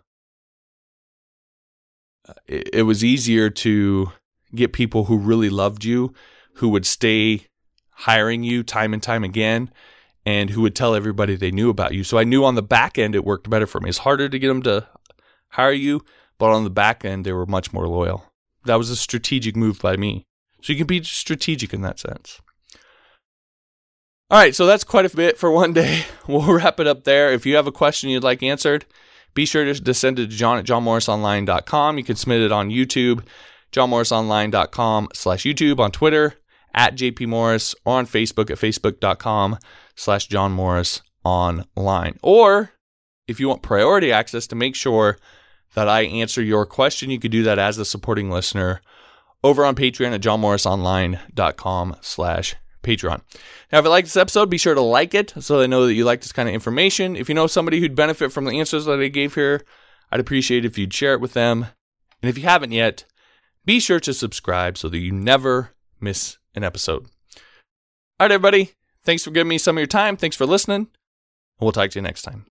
uh, 2.28 2.34
it, 2.48 2.70
it 2.74 2.82
was 2.84 3.04
easier 3.04 3.50
to 3.50 4.12
get 4.54 4.72
people 4.72 5.06
who 5.06 5.18
really 5.18 5.50
loved 5.50 5.84
you, 5.84 6.14
who 6.56 6.70
would 6.70 6.86
stay 6.86 7.48
hiring 7.90 8.44
you 8.44 8.62
time 8.62 8.94
and 8.94 9.02
time 9.02 9.24
again, 9.24 9.72
and 10.26 10.52
who 10.52 10.62
would 10.62 10.76
tell 10.76 10.94
everybody 10.94 11.36
they 11.36 11.52
knew 11.52 11.70
about 11.70 11.94
you. 11.94 12.04
So 12.04 12.18
I 12.18 12.24
knew 12.24 12.46
on 12.46 12.56
the 12.56 12.64
back 12.64 12.98
end 12.98 13.16
it 13.16 13.26
worked 13.26 13.50
better 13.50 13.68
for 13.68 13.80
me. 13.80 13.90
It's 13.90 14.00
harder 14.00 14.30
to 14.30 14.40
get 14.40 14.48
them 14.48 14.64
to 14.64 14.88
hire 15.50 15.72
you, 15.72 16.04
but 16.38 16.52
on 16.52 16.64
the 16.64 16.70
back 16.70 17.04
end 17.04 17.26
they 17.26 17.34
were 17.34 17.46
much 17.46 17.74
more 17.74 17.88
loyal. 17.88 18.32
That 18.66 18.76
was 18.76 18.90
a 18.90 18.96
strategic 18.96 19.56
move 19.56 19.80
by 19.80 19.98
me. 19.98 20.26
So 20.62 20.74
you 20.74 20.78
can 20.78 20.88
be 20.88 21.04
strategic 21.04 21.74
in 21.74 21.82
that 21.82 22.00
sense. 22.00 22.42
All 24.32 24.40
right, 24.40 24.56
so 24.56 24.66
that's 24.66 24.84
quite 24.84 25.06
a 25.06 25.16
bit 25.16 25.38
for 25.38 25.52
one 25.52 25.74
day. 25.74 26.06
We'll 26.28 26.54
wrap 26.54 26.80
it 26.80 26.88
up 26.88 27.04
there. 27.04 27.32
If 27.32 27.46
you 27.46 27.56
have 27.56 27.68
a 27.68 27.72
question 27.72 28.10
you'd 28.10 28.24
like 28.24 28.42
answered, 28.42 28.86
be 29.36 29.46
sure 29.46 29.72
to 29.72 29.94
send 29.94 30.18
it 30.18 30.32
to 30.32 30.36
john 30.36 30.58
at 30.58 30.66
johnmorrisonline.com. 30.66 32.00
You 32.00 32.04
can 32.04 32.16
submit 32.16 32.42
it 32.42 32.52
on 32.52 32.72
YouTube, 32.72 33.24
johnmorrisonline.com 33.72 35.10
slash 35.14 35.44
YouTube, 35.44 35.80
on 35.80 35.92
Twitter, 35.92 36.34
at 36.74 36.96
jpmorris, 36.96 37.76
or 37.86 38.00
on 38.00 38.08
Facebook 38.08 38.50
at 38.50 38.58
facebook.com 38.58 39.60
slash 39.96 40.28
johnmorrisonline. 40.28 42.18
Or 42.24 42.72
if 43.28 43.40
you 43.40 43.48
want 43.48 43.62
priority 43.62 44.12
access 44.12 44.48
to 44.48 44.56
make 44.56 44.74
sure 44.74 45.20
that 45.76 45.88
I 45.88 46.02
answer 46.02 46.42
your 46.42 46.66
question, 46.66 47.12
you 47.12 47.20
could 47.20 47.32
do 47.32 47.44
that 47.44 47.60
as 47.60 47.78
a 47.78 47.86
supporting 47.86 48.32
listener 48.32 48.82
over 49.44 49.64
on 49.64 49.76
Patreon 49.76 50.12
at 50.14 50.22
johnmorrisonline.com 50.22 51.98
slash 52.02 52.56
Patreon. 52.86 53.22
Now, 53.72 53.80
if 53.80 53.84
you 53.84 53.90
like 53.90 54.06
this 54.06 54.16
episode, 54.18 54.50
be 54.50 54.58
sure 54.58 54.76
to 54.76 54.82
like 54.82 55.14
it 55.14 55.34
so 55.40 55.60
they 55.60 55.68
know 55.68 55.86
that 55.86 55.94
you 55.94 56.06
like 56.06 56.22
this 56.22 56.32
kind 56.32 56.48
of 56.48 56.56
information. 56.56 57.16
If 57.16 57.28
you 57.28 57.36
know 57.36 57.48
somebody 57.48 57.80
who'd 57.80 57.96
benefit 57.96 58.32
from 58.32 58.46
the 58.46 58.60
answers 58.60 58.86
that 58.86 59.00
I 59.00 59.08
gave 59.08 59.36
here, 59.36 59.66
I'd 60.12 60.20
appreciate 60.20 60.66
if 60.66 60.78
you'd 60.78 60.94
share 60.94 61.14
it 61.14 61.22
with 61.22 61.34
them. 61.34 61.68
And 62.22 62.30
if 62.30 62.38
you 62.38 62.44
haven't 62.44 62.72
yet, 62.72 63.06
be 63.66 63.80
sure 63.80 64.00
to 64.00 64.14
subscribe 64.14 64.78
so 64.78 64.90
that 64.90 65.00
you 65.00 65.12
never 65.12 65.72
miss 66.00 66.38
an 66.54 66.64
episode. 66.64 67.08
All 68.20 68.26
right, 68.26 68.32
everybody. 68.32 68.72
Thanks 69.04 69.24
for 69.24 69.32
giving 69.32 69.50
me 69.50 69.58
some 69.58 69.78
of 69.78 69.80
your 69.80 69.88
time. 69.88 70.18
Thanks 70.18 70.36
for 70.36 70.46
listening. 70.46 70.78
And 70.78 70.88
we'll 71.62 71.72
talk 71.72 71.92
to 71.92 72.00
you 72.00 72.04
next 72.04 72.22
time. 72.22 72.46